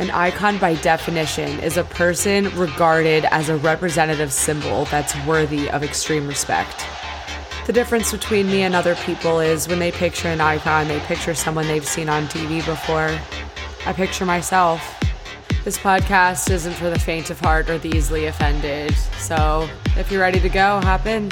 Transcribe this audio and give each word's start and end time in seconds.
An 0.00 0.10
icon, 0.12 0.56
by 0.56 0.76
definition, 0.76 1.60
is 1.60 1.76
a 1.76 1.84
person 1.84 2.48
regarded 2.56 3.26
as 3.26 3.50
a 3.50 3.58
representative 3.58 4.32
symbol 4.32 4.86
that's 4.86 5.14
worthy 5.26 5.68
of 5.68 5.82
extreme 5.82 6.26
respect. 6.26 6.86
The 7.66 7.74
difference 7.74 8.10
between 8.10 8.46
me 8.46 8.62
and 8.62 8.74
other 8.74 8.94
people 8.94 9.40
is 9.40 9.68
when 9.68 9.78
they 9.78 9.92
picture 9.92 10.28
an 10.28 10.40
icon, 10.40 10.88
they 10.88 11.00
picture 11.00 11.34
someone 11.34 11.66
they've 11.66 11.86
seen 11.86 12.08
on 12.08 12.28
TV 12.28 12.64
before. 12.64 13.14
I 13.84 13.92
picture 13.92 14.24
myself. 14.24 14.80
This 15.64 15.76
podcast 15.76 16.50
isn't 16.50 16.72
for 16.72 16.88
the 16.88 16.98
faint 16.98 17.28
of 17.28 17.38
heart 17.38 17.68
or 17.68 17.76
the 17.76 17.94
easily 17.94 18.24
offended. 18.24 18.96
So 19.18 19.68
if 19.98 20.10
you're 20.10 20.22
ready 20.22 20.40
to 20.40 20.48
go, 20.48 20.80
hop 20.80 21.04
in. 21.04 21.30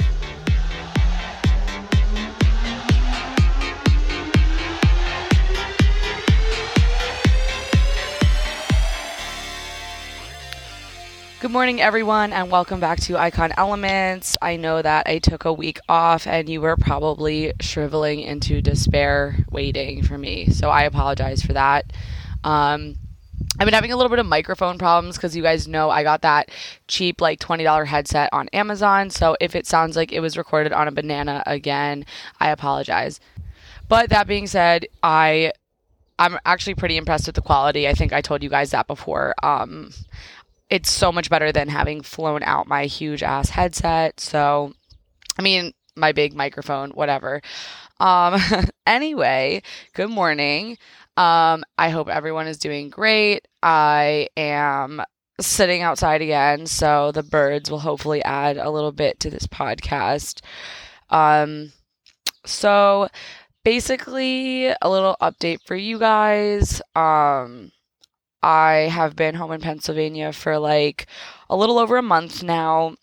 Good 11.48 11.54
morning, 11.54 11.80
everyone, 11.80 12.34
and 12.34 12.50
welcome 12.50 12.78
back 12.78 13.00
to 13.00 13.16
Icon 13.16 13.54
Elements. 13.56 14.36
I 14.42 14.56
know 14.56 14.82
that 14.82 15.06
I 15.06 15.18
took 15.18 15.46
a 15.46 15.52
week 15.52 15.78
off 15.88 16.26
and 16.26 16.46
you 16.46 16.60
were 16.60 16.76
probably 16.76 17.54
shriveling 17.58 18.20
into 18.20 18.60
despair 18.60 19.34
waiting 19.50 20.02
for 20.02 20.18
me. 20.18 20.50
So 20.50 20.68
I 20.68 20.82
apologize 20.82 21.42
for 21.42 21.54
that. 21.54 21.90
Um, 22.44 22.96
I've 23.58 23.64
been 23.64 23.72
having 23.72 23.92
a 23.92 23.96
little 23.96 24.10
bit 24.10 24.18
of 24.18 24.26
microphone 24.26 24.76
problems 24.76 25.16
because 25.16 25.34
you 25.34 25.42
guys 25.42 25.66
know 25.66 25.88
I 25.88 26.02
got 26.02 26.20
that 26.20 26.50
cheap, 26.86 27.22
like 27.22 27.40
$20 27.40 27.86
headset 27.86 28.28
on 28.34 28.48
Amazon. 28.48 29.08
So 29.08 29.34
if 29.40 29.54
it 29.54 29.66
sounds 29.66 29.96
like 29.96 30.12
it 30.12 30.20
was 30.20 30.36
recorded 30.36 30.74
on 30.74 30.86
a 30.86 30.92
banana 30.92 31.42
again, 31.46 32.04
I 32.38 32.50
apologize. 32.50 33.20
But 33.88 34.10
that 34.10 34.26
being 34.26 34.48
said, 34.48 34.86
I 35.02 35.52
I'm 36.18 36.36
actually 36.44 36.74
pretty 36.74 36.96
impressed 36.96 37.26
with 37.26 37.36
the 37.36 37.42
quality. 37.42 37.86
I 37.86 37.94
think 37.94 38.12
I 38.12 38.20
told 38.20 38.42
you 38.42 38.50
guys 38.50 38.72
that 38.72 38.88
before. 38.88 39.34
Um, 39.42 39.92
it's 40.70 40.90
so 40.90 41.10
much 41.10 41.30
better 41.30 41.52
than 41.52 41.68
having 41.68 42.02
flown 42.02 42.42
out 42.42 42.66
my 42.66 42.86
huge 42.86 43.22
ass 43.22 43.50
headset. 43.50 44.20
So, 44.20 44.72
I 45.38 45.42
mean, 45.42 45.72
my 45.96 46.12
big 46.12 46.34
microphone, 46.34 46.90
whatever. 46.90 47.40
Um, 48.00 48.40
anyway, 48.86 49.62
good 49.94 50.10
morning. 50.10 50.78
Um, 51.16 51.64
I 51.76 51.88
hope 51.90 52.08
everyone 52.08 52.46
is 52.46 52.58
doing 52.58 52.90
great. 52.90 53.48
I 53.62 54.28
am 54.36 55.02
sitting 55.40 55.82
outside 55.82 56.22
again, 56.22 56.66
so 56.66 57.12
the 57.12 57.22
birds 57.22 57.70
will 57.70 57.80
hopefully 57.80 58.22
add 58.22 58.56
a 58.56 58.70
little 58.70 58.92
bit 58.92 59.20
to 59.20 59.30
this 59.30 59.46
podcast. 59.46 60.42
Um, 61.10 61.72
so 62.44 63.08
basically, 63.64 64.66
a 64.68 64.88
little 64.88 65.16
update 65.20 65.58
for 65.66 65.74
you 65.74 65.98
guys. 65.98 66.80
Um, 66.94 67.72
I 68.42 68.88
have 68.90 69.16
been 69.16 69.34
home 69.34 69.52
in 69.52 69.60
Pennsylvania 69.60 70.32
for 70.32 70.58
like 70.58 71.06
a 71.50 71.56
little 71.56 71.78
over 71.78 71.96
a 71.96 72.02
month 72.02 72.42
now. 72.42 72.96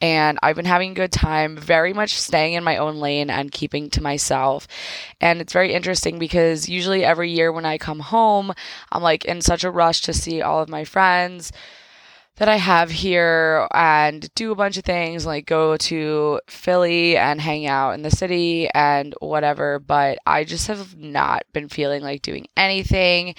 And 0.00 0.38
I've 0.42 0.56
been 0.56 0.64
having 0.64 0.92
a 0.92 0.94
good 0.94 1.12
time, 1.12 1.58
very 1.58 1.92
much 1.92 2.18
staying 2.18 2.54
in 2.54 2.64
my 2.64 2.78
own 2.78 2.96
lane 2.96 3.28
and 3.28 3.52
keeping 3.52 3.90
to 3.90 4.02
myself. 4.02 4.66
And 5.20 5.42
it's 5.42 5.52
very 5.52 5.74
interesting 5.74 6.18
because 6.18 6.70
usually 6.70 7.04
every 7.04 7.30
year 7.30 7.52
when 7.52 7.66
I 7.66 7.76
come 7.76 8.00
home, 8.00 8.54
I'm 8.92 9.02
like 9.02 9.26
in 9.26 9.42
such 9.42 9.62
a 9.62 9.70
rush 9.70 10.00
to 10.02 10.14
see 10.14 10.40
all 10.40 10.62
of 10.62 10.70
my 10.70 10.84
friends 10.84 11.52
that 12.36 12.48
I 12.48 12.56
have 12.56 12.90
here 12.90 13.68
and 13.72 14.28
do 14.34 14.50
a 14.50 14.56
bunch 14.56 14.76
of 14.76 14.84
things 14.84 15.24
like 15.24 15.46
go 15.46 15.76
to 15.76 16.40
Philly 16.48 17.16
and 17.16 17.40
hang 17.40 17.66
out 17.66 17.92
in 17.92 18.02
the 18.02 18.10
city 18.10 18.68
and 18.74 19.14
whatever. 19.20 19.78
But 19.78 20.18
I 20.26 20.42
just 20.44 20.66
have 20.66 20.96
not 20.96 21.44
been 21.52 21.68
feeling 21.68 22.02
like 22.02 22.22
doing 22.22 22.46
anything 22.56 23.36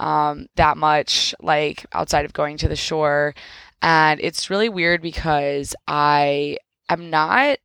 um, 0.00 0.46
that 0.56 0.76
much, 0.76 1.34
like 1.40 1.86
outside 1.92 2.24
of 2.24 2.32
going 2.32 2.56
to 2.58 2.68
the 2.68 2.76
shore. 2.76 3.34
And 3.80 4.20
it's 4.20 4.50
really 4.50 4.68
weird 4.68 5.02
because 5.02 5.74
I 5.86 6.56
am 6.88 7.10
not 7.10 7.58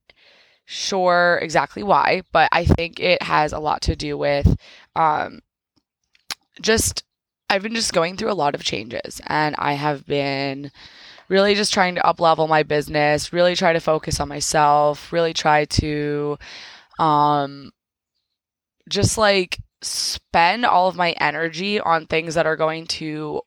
sure 0.65 1.39
exactly 1.41 1.81
why, 1.81 2.21
but 2.31 2.49
I 2.51 2.65
think 2.65 2.99
it 2.99 3.23
has 3.23 3.51
a 3.53 3.59
lot 3.59 3.81
to 3.83 3.95
do 3.95 4.17
with 4.17 4.55
um, 4.95 5.39
just, 6.61 7.03
I've 7.49 7.63
been 7.63 7.75
just 7.75 7.93
going 7.93 8.17
through 8.17 8.31
a 8.31 8.33
lot 8.33 8.55
of 8.55 8.63
changes 8.63 9.21
and 9.27 9.55
I 9.57 9.73
have 9.73 10.05
been 10.05 10.71
really 11.29 11.55
just 11.55 11.73
trying 11.73 11.95
to 11.95 12.05
up 12.05 12.19
level 12.19 12.47
my 12.47 12.63
business, 12.63 13.31
really 13.33 13.55
try 13.55 13.73
to 13.73 13.79
focus 13.79 14.19
on 14.19 14.27
myself, 14.27 15.11
really 15.13 15.33
try 15.33 15.65
to 15.65 16.37
um, 16.99 17.71
just 18.89 19.17
like 19.17 19.59
spend 19.81 20.65
all 20.65 20.87
of 20.87 20.95
my 20.95 21.11
energy 21.11 21.79
on 21.79 22.05
things 22.05 22.35
that 22.35 22.47
are 22.47 22.55
going 22.55 22.85
to 22.87 23.41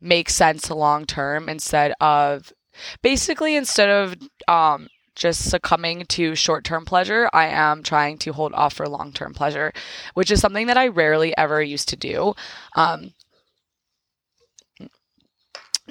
make 0.00 0.30
sense 0.30 0.70
long 0.70 1.04
term 1.04 1.48
instead 1.48 1.92
of 2.00 2.52
basically 3.02 3.56
instead 3.56 3.88
of 3.88 4.14
um 4.46 4.86
just 5.18 5.50
succumbing 5.50 6.06
to 6.06 6.34
short 6.34 6.64
term 6.64 6.84
pleasure, 6.84 7.28
I 7.32 7.46
am 7.48 7.82
trying 7.82 8.18
to 8.18 8.32
hold 8.32 8.54
off 8.54 8.74
for 8.74 8.88
long 8.88 9.12
term 9.12 9.34
pleasure, 9.34 9.72
which 10.14 10.30
is 10.30 10.40
something 10.40 10.68
that 10.68 10.78
I 10.78 10.88
rarely 10.88 11.36
ever 11.36 11.60
used 11.60 11.88
to 11.90 11.96
do. 11.96 12.34
Um, 12.76 13.12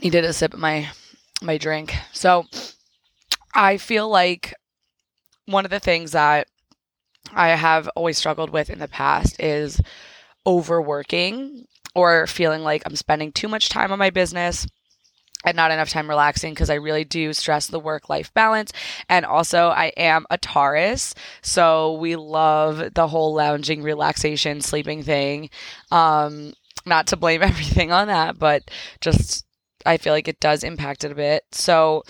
needed 0.01 0.23
a 0.23 0.33
sip 0.33 0.53
of 0.53 0.59
my 0.59 0.89
my 1.41 1.57
drink. 1.57 1.93
So 2.13 2.45
I 3.53 3.77
feel 3.77 4.09
like 4.09 4.53
one 5.45 5.65
of 5.65 5.71
the 5.71 5.79
things 5.79 6.11
that 6.13 6.47
I 7.33 7.49
have 7.49 7.89
always 7.95 8.17
struggled 8.17 8.49
with 8.49 8.69
in 8.69 8.79
the 8.79 8.87
past 8.87 9.41
is 9.41 9.81
overworking 10.45 11.65
or 11.93 12.27
feeling 12.27 12.61
like 12.61 12.83
I'm 12.85 12.95
spending 12.95 13.31
too 13.31 13.47
much 13.47 13.69
time 13.69 13.91
on 13.91 13.99
my 13.99 14.09
business 14.09 14.67
and 15.47 15.55
not 15.55 15.71
enough 15.71 15.89
time 15.89 16.09
relaxing 16.09 16.53
because 16.53 16.69
I 16.69 16.75
really 16.75 17.05
do 17.05 17.31
stress 17.31 17.67
the 17.67 17.79
work 17.79 18.09
life 18.09 18.33
balance. 18.33 18.73
And 19.07 19.25
also, 19.25 19.69
I 19.69 19.93
am 19.95 20.25
a 20.29 20.37
Taurus, 20.37 21.15
so 21.41 21.93
we 21.93 22.17
love 22.17 22.93
the 22.93 23.07
whole 23.07 23.33
lounging, 23.33 23.81
relaxation, 23.81 24.59
sleeping 24.59 25.03
thing. 25.03 25.49
Um, 25.89 26.53
not 26.85 27.07
to 27.07 27.15
blame 27.17 27.41
everything 27.43 27.93
on 27.93 28.07
that, 28.07 28.37
but 28.37 28.69
just 28.99 29.45
I 29.85 29.95
feel 29.95 30.11
like 30.11 30.27
it 30.27 30.41
does 30.41 30.65
impact 30.65 31.05
it 31.05 31.13
a 31.13 31.15
bit. 31.15 31.43
So, 31.53 32.03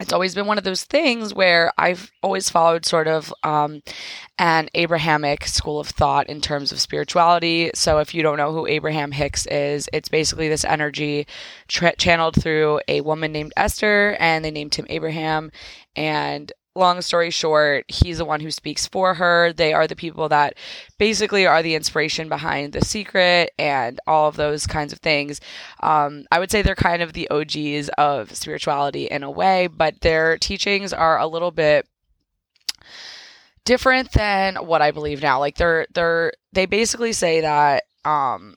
it's 0.00 0.14
always 0.14 0.34
been 0.34 0.46
one 0.46 0.56
of 0.56 0.64
those 0.64 0.84
things 0.84 1.34
where 1.34 1.72
I've 1.76 2.10
always 2.22 2.48
followed 2.48 2.86
sort 2.86 3.06
of 3.06 3.32
um, 3.42 3.82
an 4.38 4.70
Abrahamic 4.74 5.46
school 5.46 5.78
of 5.78 5.88
thought 5.88 6.28
in 6.28 6.40
terms 6.40 6.72
of 6.72 6.80
spirituality. 6.80 7.70
So, 7.74 7.98
if 7.98 8.14
you 8.14 8.22
don't 8.22 8.38
know 8.38 8.52
who 8.52 8.66
Abraham 8.66 9.12
Hicks 9.12 9.46
is, 9.46 9.88
it's 9.92 10.08
basically 10.08 10.48
this 10.48 10.64
energy 10.64 11.26
tra- 11.68 11.96
channeled 11.96 12.40
through 12.40 12.80
a 12.88 13.02
woman 13.02 13.30
named 13.30 13.52
Esther, 13.56 14.16
and 14.18 14.42
they 14.42 14.50
named 14.50 14.74
him 14.74 14.86
Abraham. 14.88 15.52
And 15.94 16.50
long 16.80 17.00
story 17.02 17.30
short, 17.30 17.84
he's 17.88 18.18
the 18.18 18.24
one 18.24 18.40
who 18.40 18.50
speaks 18.50 18.88
for 18.88 19.14
her. 19.14 19.52
They 19.52 19.72
are 19.72 19.86
the 19.86 19.94
people 19.94 20.28
that 20.30 20.54
basically 20.98 21.46
are 21.46 21.62
the 21.62 21.76
inspiration 21.76 22.28
behind 22.28 22.72
The 22.72 22.84
Secret 22.84 23.52
and 23.58 24.00
all 24.08 24.28
of 24.28 24.34
those 24.34 24.66
kinds 24.66 24.92
of 24.92 24.98
things. 24.98 25.40
Um, 25.80 26.24
I 26.32 26.40
would 26.40 26.50
say 26.50 26.62
they're 26.62 26.74
kind 26.74 27.02
of 27.02 27.12
the 27.12 27.30
OGs 27.30 27.88
of 27.90 28.34
spirituality 28.34 29.04
in 29.04 29.22
a 29.22 29.30
way, 29.30 29.68
but 29.68 30.00
their 30.00 30.36
teachings 30.38 30.92
are 30.92 31.18
a 31.18 31.28
little 31.28 31.52
bit 31.52 31.86
different 33.64 34.10
than 34.12 34.56
what 34.56 34.82
I 34.82 34.90
believe 34.90 35.22
now. 35.22 35.38
Like 35.38 35.56
they're 35.56 35.86
they're 35.94 36.32
they 36.52 36.66
basically 36.66 37.12
say 37.12 37.42
that 37.42 37.84
um 38.04 38.56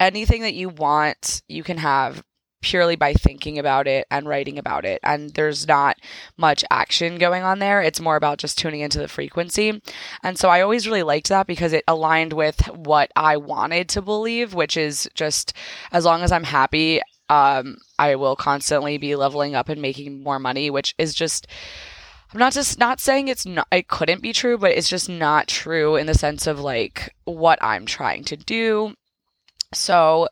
anything 0.00 0.42
that 0.42 0.54
you 0.54 0.68
want 0.68 1.42
you 1.48 1.62
can 1.62 1.78
have 1.78 2.22
purely 2.62 2.96
by 2.96 3.12
thinking 3.12 3.58
about 3.58 3.86
it 3.86 4.06
and 4.10 4.26
writing 4.26 4.58
about 4.58 4.84
it. 4.84 5.00
And 5.02 5.34
there's 5.34 5.68
not 5.68 5.98
much 6.36 6.64
action 6.70 7.18
going 7.18 7.42
on 7.42 7.58
there. 7.58 7.82
It's 7.82 8.00
more 8.00 8.16
about 8.16 8.38
just 8.38 8.56
tuning 8.56 8.80
into 8.80 8.98
the 8.98 9.08
frequency. 9.08 9.82
And 10.22 10.38
so 10.38 10.48
I 10.48 10.62
always 10.62 10.86
really 10.86 11.02
liked 11.02 11.28
that 11.28 11.46
because 11.46 11.72
it 11.72 11.84
aligned 11.86 12.32
with 12.32 12.60
what 12.68 13.10
I 13.14 13.36
wanted 13.36 13.88
to 13.90 14.02
believe, 14.02 14.54
which 14.54 14.76
is 14.76 15.08
just 15.14 15.52
as 15.90 16.04
long 16.04 16.22
as 16.22 16.32
I'm 16.32 16.44
happy, 16.44 17.02
um, 17.28 17.78
I 17.98 18.14
will 18.14 18.36
constantly 18.36 18.98
be 18.98 19.16
leveling 19.16 19.54
up 19.54 19.68
and 19.68 19.82
making 19.82 20.22
more 20.22 20.38
money, 20.38 20.70
which 20.70 20.94
is 20.98 21.14
just. 21.14 21.46
I'm 22.32 22.38
not 22.38 22.54
just 22.54 22.78
not 22.78 22.98
saying 22.98 23.28
it's 23.28 23.44
not 23.44 23.68
it 23.70 23.88
couldn't 23.88 24.22
be 24.22 24.32
true, 24.32 24.56
but 24.56 24.70
it's 24.70 24.88
just 24.88 25.06
not 25.06 25.48
true 25.48 25.96
in 25.96 26.06
the 26.06 26.14
sense 26.14 26.46
of 26.46 26.58
like 26.58 27.14
what 27.24 27.58
I'm 27.60 27.84
trying 27.84 28.24
to 28.24 28.36
do. 28.36 28.94
So 29.74 30.28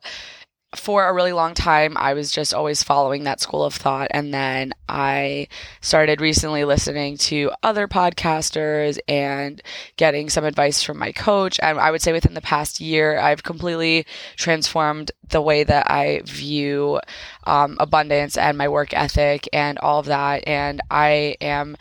for 0.74 1.04
a 1.08 1.12
really 1.12 1.32
long 1.32 1.54
time, 1.54 1.96
I 1.96 2.14
was 2.14 2.30
just 2.30 2.54
always 2.54 2.82
following 2.82 3.24
that 3.24 3.40
school 3.40 3.64
of 3.64 3.74
thought. 3.74 4.06
And 4.12 4.32
then 4.32 4.72
I 4.88 5.48
started 5.80 6.20
recently 6.20 6.64
listening 6.64 7.16
to 7.18 7.50
other 7.64 7.88
podcasters 7.88 8.98
and 9.08 9.60
getting 9.96 10.30
some 10.30 10.44
advice 10.44 10.82
from 10.82 10.98
my 10.98 11.10
coach. 11.10 11.58
And 11.60 11.80
I 11.80 11.90
would 11.90 12.02
say 12.02 12.12
within 12.12 12.34
the 12.34 12.40
past 12.40 12.80
year, 12.80 13.18
I've 13.18 13.42
completely 13.42 14.06
transformed 14.36 15.10
the 15.28 15.42
way 15.42 15.64
that 15.64 15.90
I 15.90 16.22
view 16.24 17.00
um, 17.44 17.76
abundance 17.80 18.36
and 18.36 18.56
my 18.56 18.68
work 18.68 18.94
ethic 18.94 19.48
and 19.52 19.76
all 19.78 19.98
of 19.98 20.06
that. 20.06 20.46
And 20.46 20.80
I 20.88 21.36
am 21.40 21.76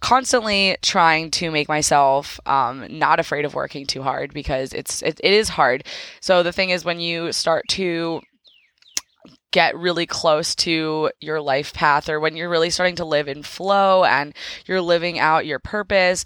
constantly 0.00 0.76
trying 0.82 1.30
to 1.30 1.50
make 1.50 1.66
myself 1.66 2.38
um, 2.44 2.86
not 2.90 3.18
afraid 3.18 3.46
of 3.46 3.54
working 3.54 3.86
too 3.86 4.02
hard 4.02 4.34
because 4.34 4.74
it's 4.74 5.00
it, 5.00 5.18
it 5.24 5.32
is 5.32 5.48
hard. 5.48 5.82
So 6.20 6.42
the 6.42 6.52
thing 6.52 6.68
is 6.68 6.84
when 6.84 7.00
you 7.00 7.32
start 7.32 7.66
to 7.68 8.20
get 9.54 9.78
really 9.78 10.04
close 10.04 10.56
to 10.56 11.08
your 11.20 11.40
life 11.40 11.72
path 11.72 12.08
or 12.08 12.18
when 12.18 12.36
you're 12.36 12.48
really 12.48 12.70
starting 12.70 12.96
to 12.96 13.04
live 13.04 13.28
in 13.28 13.40
flow 13.40 14.02
and 14.02 14.34
you're 14.66 14.80
living 14.80 15.20
out 15.20 15.46
your 15.46 15.60
purpose 15.60 16.24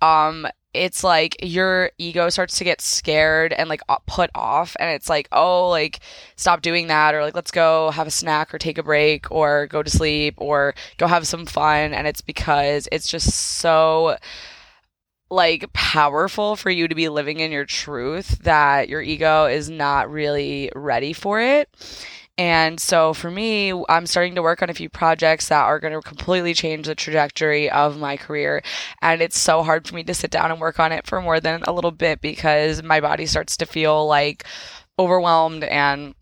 um 0.00 0.46
it's 0.72 1.04
like 1.04 1.36
your 1.42 1.90
ego 1.98 2.30
starts 2.30 2.56
to 2.56 2.64
get 2.64 2.80
scared 2.80 3.52
and 3.52 3.68
like 3.68 3.82
put 4.06 4.30
off 4.34 4.74
and 4.80 4.88
it's 4.94 5.10
like 5.10 5.28
oh 5.30 5.68
like 5.68 6.00
stop 6.36 6.62
doing 6.62 6.86
that 6.86 7.14
or 7.14 7.20
like 7.22 7.34
let's 7.34 7.50
go 7.50 7.90
have 7.90 8.06
a 8.06 8.10
snack 8.10 8.54
or 8.54 8.56
take 8.56 8.78
a 8.78 8.82
break 8.82 9.30
or 9.30 9.66
go 9.66 9.82
to 9.82 9.90
sleep 9.90 10.32
or 10.38 10.74
go 10.96 11.06
have 11.06 11.26
some 11.26 11.44
fun 11.44 11.92
and 11.92 12.06
it's 12.06 12.22
because 12.22 12.88
it's 12.90 13.10
just 13.10 13.30
so 13.30 14.16
like 15.28 15.70
powerful 15.74 16.56
for 16.56 16.70
you 16.70 16.88
to 16.88 16.94
be 16.94 17.10
living 17.10 17.40
in 17.40 17.52
your 17.52 17.66
truth 17.66 18.38
that 18.38 18.88
your 18.88 19.02
ego 19.02 19.44
is 19.44 19.68
not 19.68 20.10
really 20.10 20.72
ready 20.74 21.12
for 21.12 21.42
it 21.42 21.68
and 22.40 22.80
so 22.80 23.12
for 23.12 23.30
me, 23.30 23.70
I'm 23.90 24.06
starting 24.06 24.34
to 24.36 24.42
work 24.42 24.62
on 24.62 24.70
a 24.70 24.74
few 24.74 24.88
projects 24.88 25.48
that 25.48 25.62
are 25.62 25.78
going 25.78 25.92
to 25.92 26.00
completely 26.00 26.54
change 26.54 26.86
the 26.86 26.94
trajectory 26.94 27.68
of 27.68 27.98
my 27.98 28.16
career. 28.16 28.62
And 29.02 29.20
it's 29.20 29.38
so 29.38 29.62
hard 29.62 29.86
for 29.86 29.94
me 29.94 30.04
to 30.04 30.14
sit 30.14 30.30
down 30.30 30.50
and 30.50 30.58
work 30.58 30.80
on 30.80 30.90
it 30.90 31.06
for 31.06 31.20
more 31.20 31.38
than 31.38 31.62
a 31.64 31.72
little 31.72 31.90
bit 31.90 32.22
because 32.22 32.82
my 32.82 32.98
body 32.98 33.26
starts 33.26 33.58
to 33.58 33.66
feel 33.66 34.06
like 34.06 34.46
overwhelmed 34.98 35.64
and 35.64 36.14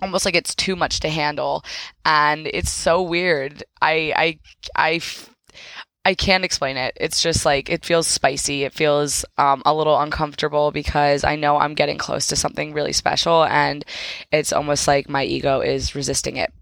almost 0.00 0.24
like 0.24 0.36
it's 0.36 0.54
too 0.54 0.76
much 0.76 1.00
to 1.00 1.08
handle 1.08 1.64
and 2.04 2.46
it's 2.52 2.70
so 2.70 3.00
weird 3.00 3.64
i 3.80 4.12
i 4.14 4.38
i 4.76 5.00
I 6.06 6.14
can't 6.14 6.44
explain 6.44 6.76
it. 6.76 6.96
It's 7.00 7.20
just 7.20 7.44
like 7.44 7.68
it 7.68 7.84
feels 7.84 8.06
spicy. 8.06 8.62
It 8.62 8.72
feels 8.72 9.24
um, 9.38 9.60
a 9.66 9.74
little 9.74 9.98
uncomfortable 9.98 10.70
because 10.70 11.24
I 11.24 11.34
know 11.34 11.56
I'm 11.56 11.74
getting 11.74 11.98
close 11.98 12.28
to 12.28 12.36
something 12.36 12.72
really 12.72 12.92
special, 12.92 13.42
and 13.42 13.84
it's 14.30 14.52
almost 14.52 14.86
like 14.86 15.08
my 15.08 15.24
ego 15.24 15.62
is 15.62 15.96
resisting 15.96 16.36
it. 16.36 16.52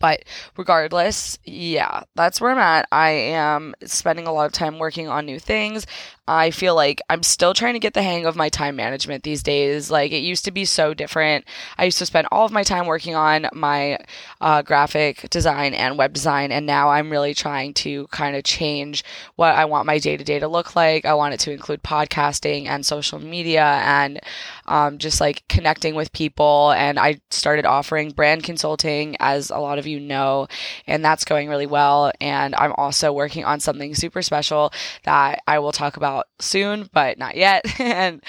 But 0.00 0.24
regardless, 0.56 1.38
yeah, 1.44 2.02
that's 2.16 2.40
where 2.40 2.50
I'm 2.50 2.58
at. 2.58 2.88
I 2.90 3.10
am 3.10 3.76
spending 3.84 4.26
a 4.26 4.32
lot 4.32 4.46
of 4.46 4.52
time 4.52 4.80
working 4.80 5.06
on 5.06 5.24
new 5.24 5.38
things. 5.38 5.86
I 6.28 6.50
feel 6.50 6.74
like 6.74 7.00
I'm 7.08 7.22
still 7.22 7.54
trying 7.54 7.72
to 7.72 7.78
get 7.78 7.94
the 7.94 8.02
hang 8.02 8.26
of 8.26 8.36
my 8.36 8.50
time 8.50 8.76
management 8.76 9.22
these 9.22 9.42
days. 9.42 9.90
Like 9.90 10.12
it 10.12 10.18
used 10.18 10.44
to 10.44 10.50
be 10.50 10.66
so 10.66 10.92
different. 10.92 11.46
I 11.78 11.86
used 11.86 11.96
to 11.98 12.06
spend 12.06 12.28
all 12.30 12.44
of 12.44 12.52
my 12.52 12.62
time 12.62 12.84
working 12.84 13.14
on 13.14 13.48
my 13.54 13.98
uh, 14.42 14.60
graphic 14.60 15.30
design 15.30 15.72
and 15.72 15.96
web 15.96 16.12
design, 16.12 16.52
and 16.52 16.66
now 16.66 16.90
I'm 16.90 17.08
really 17.08 17.32
trying 17.32 17.72
to 17.74 18.06
kind 18.08 18.36
of 18.36 18.44
change 18.44 19.04
what 19.36 19.54
I 19.54 19.64
want 19.64 19.86
my 19.86 19.98
day 19.98 20.18
to 20.18 20.24
day 20.24 20.38
to 20.38 20.48
look 20.48 20.76
like. 20.76 21.06
I 21.06 21.14
want 21.14 21.32
it 21.32 21.40
to 21.40 21.52
include 21.52 21.82
podcasting 21.82 22.66
and 22.66 22.84
social 22.84 23.18
media 23.18 23.64
and 23.64 24.20
um, 24.66 24.98
just 24.98 25.22
like 25.22 25.48
connecting 25.48 25.94
with 25.94 26.12
people. 26.12 26.72
And 26.72 26.98
I 26.98 27.20
started 27.30 27.64
offering 27.64 28.10
brand 28.10 28.44
consulting, 28.44 29.16
as 29.18 29.48
a 29.48 29.58
lot 29.58 29.78
of 29.78 29.86
you 29.86 29.98
know, 29.98 30.46
and 30.86 31.02
that's 31.02 31.24
going 31.24 31.48
really 31.48 31.66
well. 31.66 32.12
And 32.20 32.54
I'm 32.54 32.74
also 32.76 33.14
working 33.14 33.46
on 33.46 33.60
something 33.60 33.94
super 33.94 34.20
special 34.20 34.74
that 35.04 35.42
I 35.46 35.58
will 35.58 35.72
talk 35.72 35.96
about 35.96 36.17
soon, 36.40 36.88
but 36.92 37.18
not 37.18 37.36
yet. 37.36 37.64
and 37.80 38.22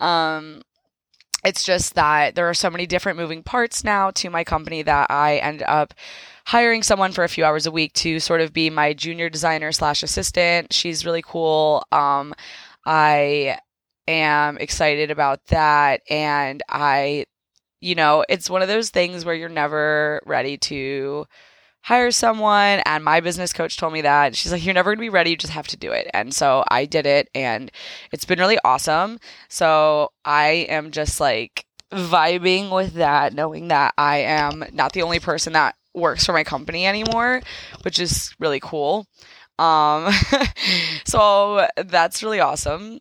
um, 0.00 0.62
it's 1.44 1.64
just 1.64 1.94
that 1.94 2.34
there 2.34 2.48
are 2.48 2.54
so 2.54 2.70
many 2.70 2.86
different 2.86 3.18
moving 3.18 3.42
parts 3.42 3.84
now 3.84 4.10
to 4.12 4.30
my 4.30 4.44
company 4.44 4.82
that 4.82 5.10
I 5.10 5.36
end 5.36 5.62
up 5.62 5.94
hiring 6.46 6.82
someone 6.82 7.12
for 7.12 7.24
a 7.24 7.28
few 7.28 7.44
hours 7.44 7.66
a 7.66 7.70
week 7.70 7.92
to 7.94 8.20
sort 8.20 8.40
of 8.40 8.52
be 8.52 8.70
my 8.70 8.92
junior 8.92 9.28
designer 9.28 9.72
slash 9.72 10.02
assistant. 10.02 10.72
She's 10.72 11.06
really 11.06 11.22
cool. 11.22 11.84
Um, 11.92 12.34
I 12.84 13.58
am 14.06 14.58
excited 14.58 15.10
about 15.10 15.44
that. 15.46 16.02
And 16.10 16.62
I, 16.68 17.26
you 17.80 17.94
know, 17.94 18.24
it's 18.28 18.50
one 18.50 18.62
of 18.62 18.68
those 18.68 18.90
things 18.90 19.24
where 19.24 19.34
you're 19.34 19.48
never 19.48 20.22
ready 20.26 20.58
to 20.58 21.26
hire 21.84 22.10
someone. 22.10 22.80
And 22.86 23.04
my 23.04 23.20
business 23.20 23.52
coach 23.52 23.76
told 23.76 23.92
me 23.92 24.00
that. 24.02 24.34
She's 24.34 24.50
like, 24.50 24.64
you're 24.64 24.74
never 24.74 24.90
going 24.90 24.98
to 24.98 25.10
be 25.10 25.10
ready. 25.10 25.30
You 25.30 25.36
just 25.36 25.52
have 25.52 25.68
to 25.68 25.76
do 25.76 25.92
it. 25.92 26.10
And 26.14 26.34
so 26.34 26.64
I 26.68 26.86
did 26.86 27.04
it 27.04 27.28
and 27.34 27.70
it's 28.10 28.24
been 28.24 28.38
really 28.38 28.58
awesome. 28.64 29.18
So 29.50 30.10
I 30.24 30.66
am 30.70 30.92
just 30.92 31.20
like 31.20 31.66
vibing 31.92 32.74
with 32.74 32.94
that, 32.94 33.34
knowing 33.34 33.68
that 33.68 33.92
I 33.98 34.18
am 34.18 34.64
not 34.72 34.94
the 34.94 35.02
only 35.02 35.20
person 35.20 35.52
that 35.52 35.76
works 35.92 36.24
for 36.24 36.32
my 36.32 36.42
company 36.42 36.86
anymore, 36.86 37.42
which 37.82 37.98
is 37.98 38.34
really 38.40 38.60
cool. 38.60 39.06
Um, 39.58 40.10
so 41.04 41.68
that's 41.76 42.22
really 42.22 42.40
awesome. 42.40 42.98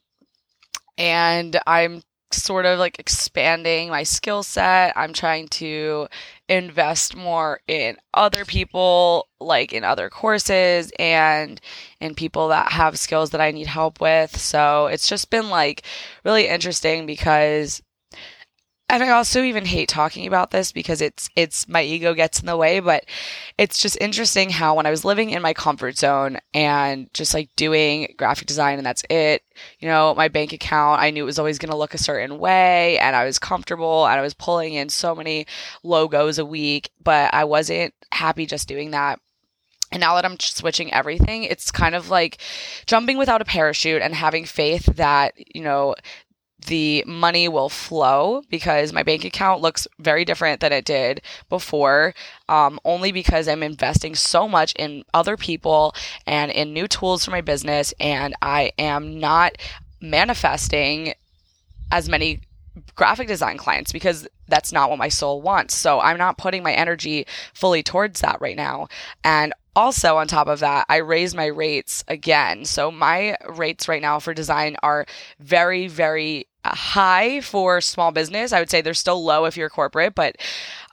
And 0.97 1.57
I'm 1.65 2.03
sort 2.33 2.65
of 2.65 2.80
like 2.80 3.00
expanding 3.00 3.89
my 3.89 4.03
skill 4.03 4.44
set. 4.44 4.94
I'm 4.95 5.13
trying 5.13 5.47
to 5.50 6.07
invest 6.50 7.15
more 7.15 7.62
in 7.68 7.97
other 8.13 8.45
people, 8.45 9.27
like 9.39 9.74
in 9.74 9.83
other 9.83 10.09
courses 10.09 10.91
and 11.00 11.59
in 12.01 12.15
people 12.15 12.47
that 12.50 12.71
have 12.71 13.00
skills 13.00 13.31
that 13.31 13.41
I 13.41 13.51
need 13.51 13.68
help 13.68 14.01
with. 14.01 14.38
So 14.38 14.88
it's 14.88 15.07
just 15.07 15.30
been 15.30 15.50
like 15.50 15.83
really 16.24 16.47
interesting 16.47 17.06
because 17.06 17.81
and 18.89 19.01
I 19.01 19.09
also 19.09 19.41
even 19.41 19.65
hate 19.65 19.89
talking 19.89 20.27
about 20.27 20.51
this 20.51 20.71
because 20.71 21.01
it's 21.01 21.30
it's 21.35 21.68
my 21.68 21.81
ego 21.81 22.13
gets 22.13 22.39
in 22.39 22.45
the 22.45 22.57
way, 22.57 22.80
but 22.80 23.06
it's 23.57 23.81
just 23.81 23.97
interesting 24.01 24.50
how 24.50 24.75
when 24.75 24.85
I 24.85 24.91
was 24.91 25.06
living 25.06 25.30
in 25.30 25.41
my 25.41 25.53
comfort 25.53 25.97
zone 25.97 26.38
and 26.53 27.12
just 27.13 27.33
like 27.33 27.50
doing 27.56 28.13
graphic 28.18 28.47
design 28.47 28.77
and 28.77 28.85
that's 28.85 29.03
it, 29.09 29.44
you 29.80 29.88
know, 29.88 30.13
my 30.15 30.27
bank 30.27 30.53
account, 30.53 31.01
I 31.01 31.12
knew 31.12 31.24
it 31.24 31.25
was 31.25 31.39
always 31.39 31.59
going 31.59 31.71
to 31.71 31.77
look 31.77 31.94
a 31.94 31.97
certain 31.97 32.39
way 32.39 33.00
and 33.00 33.15
I 33.15 33.25
was 33.25 33.39
comfortable 33.39 34.06
and 34.06 34.19
I 34.19 34.21
was 34.21 34.33
pulling 34.33 34.74
in 34.74 34.89
so 34.89 35.15
many 35.15 35.47
logos 35.83 36.38
a 36.38 36.45
week, 36.45 36.91
but 37.01 37.33
I 37.33 37.45
wasn't 37.45 37.94
happy 38.12 38.45
just 38.45 38.68
doing 38.68 38.91
that. 38.91 39.19
And 39.94 40.01
now 40.01 40.15
that 40.15 40.25
I'm 40.25 40.39
switching 40.39 40.91
everything, 40.91 41.44
it's 41.44 41.69
kind 41.71 41.94
of 41.94 42.09
like 42.09 42.39
jumping 42.88 43.19
without 43.19 43.44
a 43.44 43.45
parachute 43.45 44.01
and 44.01 44.15
having 44.15 44.44
faith 44.44 44.86
that, 44.95 45.36
you 45.56 45.62
know, 45.62 45.94
the 46.65 47.04
money 47.07 47.48
will 47.48 47.69
flow 47.69 48.42
because 48.50 48.94
my 48.94 49.04
bank 49.04 49.25
account 49.25 49.62
looks 49.62 49.88
very 50.00 50.25
different 50.25 50.60
than 50.60 50.71
it 50.71 50.86
did 50.86 51.21
before, 51.50 52.13
um, 52.50 52.80
only 52.86 53.12
because 53.12 53.48
I'm 53.48 53.63
investing 53.63 54.15
so 54.15 54.48
much 54.48 54.74
in 54.77 55.04
other 55.13 55.38
people 55.38 55.95
and 56.25 56.51
in 56.51 56.74
new 56.74 56.88
tools 56.88 57.25
for 57.25 57.31
my 57.31 57.42
business, 57.42 57.94
and 58.00 58.33
I 58.42 58.71
am 58.77 59.19
not 59.19 59.57
manifesting 60.01 61.13
as 61.92 62.10
many 62.10 62.42
graphic 62.95 63.27
design 63.27 63.57
clients 63.57 63.92
because 63.92 64.27
that's 64.48 64.71
not 64.71 64.89
what 64.89 65.00
my 65.00 65.10
soul 65.10 65.42
wants. 65.42 65.75
So 65.75 66.00
I'm 66.00 66.18
not 66.18 66.38
putting 66.38 66.63
my 66.63 66.74
energy 66.74 67.25
fully 67.53 67.84
towards 67.84 68.22
that 68.22 68.41
right 68.41 68.58
now. 68.58 68.88
And 69.24 69.53
also 69.75 70.17
on 70.17 70.27
top 70.27 70.48
of 70.48 70.60
that 70.60 70.86
i 70.89 70.98
raised 70.98 71.36
my 71.36 71.48
rates 71.48 72.03
again 72.08 72.63
so 72.65 72.91
my 72.91 73.36
rates 73.50 73.88
right 73.88 74.01
now 74.01 74.20
for 74.20 74.34
design 74.34 74.75
are 74.84 75.05
very 75.39 75.88
very 75.88 76.46
high 76.65 77.41
for 77.41 77.82
small 77.82 78.12
business. 78.12 78.53
I 78.53 78.60
would 78.60 78.70
say 78.70 78.82
they're 78.82 78.93
still 78.93 79.24
low 79.24 79.46
if 79.46 79.58
you're 79.58 79.70
corporate, 79.70 80.15
but 80.15 80.38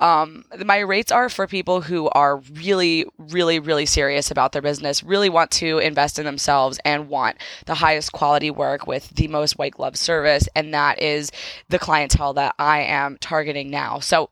um, 0.00 0.44
my 0.64 0.78
rates 0.78 1.12
are 1.12 1.28
for 1.28 1.46
people 1.46 1.82
who 1.82 2.08
are 2.10 2.38
really, 2.38 3.06
really, 3.18 3.58
really 3.58 3.86
serious 3.86 4.30
about 4.30 4.52
their 4.52 4.62
business, 4.62 5.02
really 5.02 5.28
want 5.28 5.50
to 5.52 5.78
invest 5.78 6.18
in 6.18 6.24
themselves, 6.24 6.80
and 6.84 7.08
want 7.08 7.36
the 7.66 7.74
highest 7.74 8.12
quality 8.12 8.50
work 8.50 8.86
with 8.86 9.10
the 9.10 9.28
most 9.28 9.58
white 9.58 9.74
glove 9.74 9.96
service. 9.96 10.48
And 10.56 10.74
that 10.74 11.00
is 11.00 11.30
the 11.68 11.78
clientele 11.78 12.34
that 12.34 12.54
I 12.58 12.80
am 12.80 13.18
targeting 13.20 13.70
now. 13.70 14.00
So, 14.00 14.30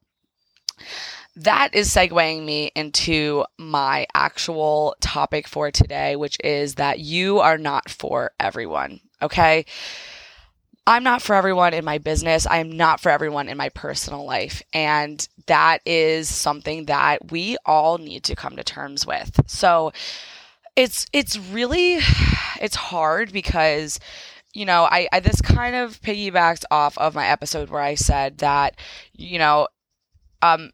that 1.37 1.73
is 1.73 1.89
segueing 1.89 2.45
me 2.45 2.73
into 2.75 3.45
my 3.59 4.07
actual 4.13 4.97
topic 5.01 5.47
for 5.47 5.71
today, 5.71 6.17
which 6.17 6.37
is 6.43 6.75
that 6.75 6.99
you 6.99 7.39
are 7.39 7.59
not 7.59 7.89
for 7.89 8.33
everyone. 8.41 9.01
Okay. 9.23 9.65
I'm 10.89 11.05
not 11.05 11.21
for 11.21 11.35
everyone 11.35 11.75
in 11.75 11.85
my 11.85 11.99
business. 11.99 12.47
I 12.47 12.59
am 12.59 12.73
not 12.73 12.99
for 12.99 13.11
everyone 13.11 13.51
in 13.51 13.59
my 13.59 13.69
personal 13.69 14.25
life. 14.25 14.63
And 14.73 15.29
that 15.45 15.83
is 15.85 16.35
something 16.35 16.87
that 16.87 17.31
we 17.31 17.59
all 17.67 17.99
need 17.99 18.25
to 18.25 18.35
come 18.35 18.57
to 18.57 18.65
terms 18.65 19.07
with. 19.07 19.39
So 19.47 19.93
it's 20.77 21.07
it's 21.13 21.37
really 21.37 21.99
it's 22.61 22.75
hard 22.75 23.33
because 23.33 24.01
you 24.55 24.65
know, 24.65 24.85
I, 24.85 25.07
I 25.13 25.21
this 25.21 25.43
kind 25.43 25.77
of 25.77 26.01
piggybacks 26.01 26.65
off 26.71 26.97
of 26.97 27.15
my 27.15 27.27
episode 27.27 27.69
where 27.69 27.83
I 27.83 27.95
said 27.95 28.39
that, 28.39 28.75
you 29.13 29.39
know, 29.39 29.69
um 30.41 30.71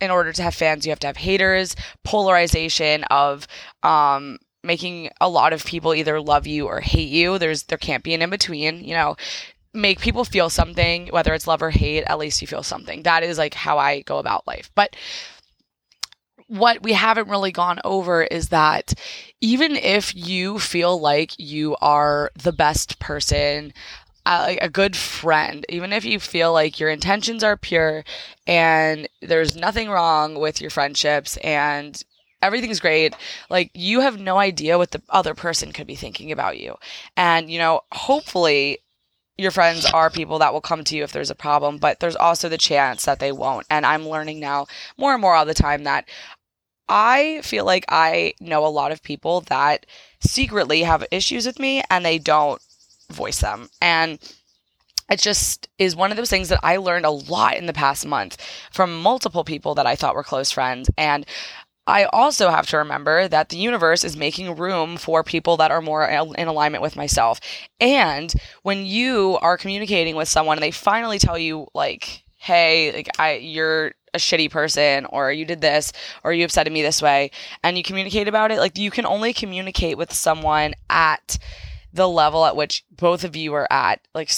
in 0.00 0.10
order 0.10 0.32
to 0.32 0.42
have 0.44 0.54
fans 0.54 0.86
you 0.86 0.92
have 0.92 1.00
to 1.00 1.08
have 1.08 1.18
haters, 1.18 1.76
polarization 2.04 3.04
of 3.10 3.46
um 3.82 4.38
making 4.64 5.10
a 5.20 5.28
lot 5.28 5.52
of 5.52 5.64
people 5.64 5.94
either 5.94 6.20
love 6.20 6.46
you 6.46 6.66
or 6.66 6.80
hate 6.80 7.10
you. 7.10 7.38
There's 7.38 7.64
there 7.64 7.78
can't 7.78 8.02
be 8.02 8.14
an 8.14 8.22
in 8.22 8.30
between. 8.30 8.82
You 8.82 8.94
know, 8.94 9.16
make 9.78 10.00
people 10.00 10.24
feel 10.24 10.50
something, 10.50 11.08
whether 11.08 11.32
it's 11.34 11.46
love 11.46 11.62
or 11.62 11.70
hate, 11.70 12.04
at 12.04 12.18
least 12.18 12.40
you 12.40 12.46
feel 12.46 12.62
something. 12.62 13.02
That 13.02 13.22
is 13.22 13.38
like 13.38 13.54
how 13.54 13.78
I 13.78 14.02
go 14.02 14.18
about 14.18 14.46
life. 14.46 14.70
But 14.74 14.96
what 16.48 16.82
we 16.82 16.94
haven't 16.94 17.28
really 17.28 17.52
gone 17.52 17.78
over 17.84 18.22
is 18.22 18.48
that 18.48 18.94
even 19.40 19.76
if 19.76 20.14
you 20.14 20.58
feel 20.58 20.98
like 20.98 21.38
you 21.38 21.76
are 21.80 22.30
the 22.42 22.52
best 22.52 22.98
person, 22.98 23.72
a, 24.26 24.58
a, 24.62 24.68
good 24.68 24.96
friend, 24.96 25.64
even 25.68 25.92
if 25.92 26.04
you 26.04 26.18
feel 26.18 26.52
like 26.52 26.80
your 26.80 26.90
intentions 26.90 27.44
are 27.44 27.56
pure 27.56 28.04
and 28.46 29.08
there's 29.20 29.56
nothing 29.56 29.90
wrong 29.90 30.38
with 30.38 30.60
your 30.60 30.70
friendships 30.70 31.36
and 31.38 32.02
everything's 32.40 32.80
great, 32.80 33.14
like 33.50 33.70
you 33.74 34.00
have 34.00 34.18
no 34.18 34.38
idea 34.38 34.78
what 34.78 34.90
the 34.90 35.02
other 35.10 35.34
person 35.34 35.72
could 35.72 35.86
be 35.86 35.96
thinking 35.96 36.32
about 36.32 36.58
you. 36.58 36.76
And, 37.16 37.50
you 37.50 37.58
know, 37.58 37.82
hopefully 37.92 38.78
your 39.38 39.52
friends 39.52 39.86
are 39.86 40.10
people 40.10 40.40
that 40.40 40.52
will 40.52 40.60
come 40.60 40.82
to 40.84 40.96
you 40.96 41.04
if 41.04 41.12
there's 41.12 41.30
a 41.30 41.34
problem, 41.34 41.78
but 41.78 42.00
there's 42.00 42.16
also 42.16 42.48
the 42.48 42.58
chance 42.58 43.04
that 43.04 43.20
they 43.20 43.30
won't. 43.30 43.66
And 43.70 43.86
I'm 43.86 44.08
learning 44.08 44.40
now 44.40 44.66
more 44.96 45.12
and 45.12 45.22
more 45.22 45.34
all 45.34 45.46
the 45.46 45.54
time 45.54 45.84
that 45.84 46.08
I 46.88 47.40
feel 47.44 47.64
like 47.64 47.84
I 47.88 48.34
know 48.40 48.66
a 48.66 48.68
lot 48.68 48.90
of 48.90 49.02
people 49.02 49.42
that 49.42 49.86
secretly 50.20 50.82
have 50.82 51.04
issues 51.12 51.46
with 51.46 51.60
me 51.60 51.82
and 51.88 52.04
they 52.04 52.18
don't 52.18 52.60
voice 53.10 53.40
them. 53.40 53.68
And 53.80 54.18
it 55.08 55.20
just 55.20 55.68
is 55.78 55.94
one 55.94 56.10
of 56.10 56.16
those 56.16 56.30
things 56.30 56.48
that 56.48 56.60
I 56.62 56.76
learned 56.76 57.06
a 57.06 57.10
lot 57.10 57.56
in 57.56 57.66
the 57.66 57.72
past 57.72 58.04
month 58.06 58.42
from 58.72 59.00
multiple 59.00 59.44
people 59.44 59.74
that 59.76 59.86
I 59.86 59.94
thought 59.94 60.16
were 60.16 60.24
close 60.24 60.50
friends. 60.50 60.90
And 60.98 61.24
I 61.88 62.04
also 62.04 62.50
have 62.50 62.66
to 62.68 62.76
remember 62.76 63.28
that 63.28 63.48
the 63.48 63.56
universe 63.56 64.04
is 64.04 64.14
making 64.14 64.56
room 64.56 64.98
for 64.98 65.24
people 65.24 65.56
that 65.56 65.70
are 65.70 65.80
more 65.80 66.04
in 66.06 66.46
alignment 66.46 66.82
with 66.82 66.96
myself. 66.96 67.40
And 67.80 68.30
when 68.62 68.84
you 68.84 69.38
are 69.40 69.56
communicating 69.56 70.14
with 70.14 70.28
someone 70.28 70.58
and 70.58 70.62
they 70.62 70.70
finally 70.70 71.18
tell 71.18 71.38
you 71.38 71.66
like, 71.74 72.24
"Hey, 72.36 72.92
like 72.92 73.08
I 73.18 73.36
you're 73.36 73.92
a 74.12 74.18
shitty 74.18 74.50
person 74.50 75.06
or 75.06 75.32
you 75.32 75.46
did 75.46 75.62
this 75.62 75.92
or 76.24 76.34
you 76.34 76.44
upset 76.44 76.70
me 76.70 76.82
this 76.82 77.00
way," 77.00 77.30
and 77.64 77.78
you 77.78 77.82
communicate 77.82 78.28
about 78.28 78.52
it, 78.52 78.58
like 78.58 78.76
you 78.76 78.90
can 78.90 79.06
only 79.06 79.32
communicate 79.32 79.96
with 79.96 80.12
someone 80.12 80.74
at 80.90 81.38
the 81.94 82.06
level 82.08 82.44
at 82.44 82.54
which 82.54 82.84
both 82.90 83.24
of 83.24 83.34
you 83.34 83.54
are 83.54 83.66
at. 83.72 84.00
Like 84.14 84.30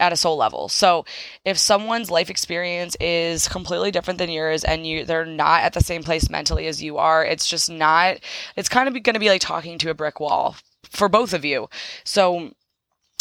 at 0.00 0.12
a 0.12 0.16
soul 0.16 0.36
level. 0.36 0.68
So 0.68 1.04
if 1.44 1.58
someone's 1.58 2.10
life 2.10 2.30
experience 2.30 2.96
is 3.00 3.48
completely 3.48 3.90
different 3.90 4.18
than 4.18 4.30
yours 4.30 4.64
and 4.64 4.86
you 4.86 5.04
they're 5.04 5.26
not 5.26 5.62
at 5.62 5.72
the 5.72 5.80
same 5.80 6.02
place 6.02 6.30
mentally 6.30 6.66
as 6.66 6.82
you 6.82 6.98
are, 6.98 7.24
it's 7.24 7.46
just 7.46 7.70
not 7.70 8.18
it's 8.56 8.68
kind 8.68 8.88
of 8.88 8.94
going 9.02 9.14
to 9.14 9.20
be 9.20 9.28
like 9.28 9.40
talking 9.40 9.78
to 9.78 9.90
a 9.90 9.94
brick 9.94 10.20
wall 10.20 10.56
for 10.90 11.08
both 11.08 11.32
of 11.32 11.44
you. 11.44 11.68
So 12.04 12.50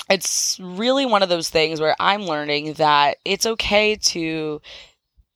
it's 0.09 0.59
really 0.61 1.05
one 1.05 1.23
of 1.23 1.29
those 1.29 1.49
things 1.49 1.79
where 1.79 1.95
I'm 1.99 2.23
learning 2.25 2.73
that 2.73 3.17
it's 3.25 3.45
okay 3.45 3.95
to 3.95 4.61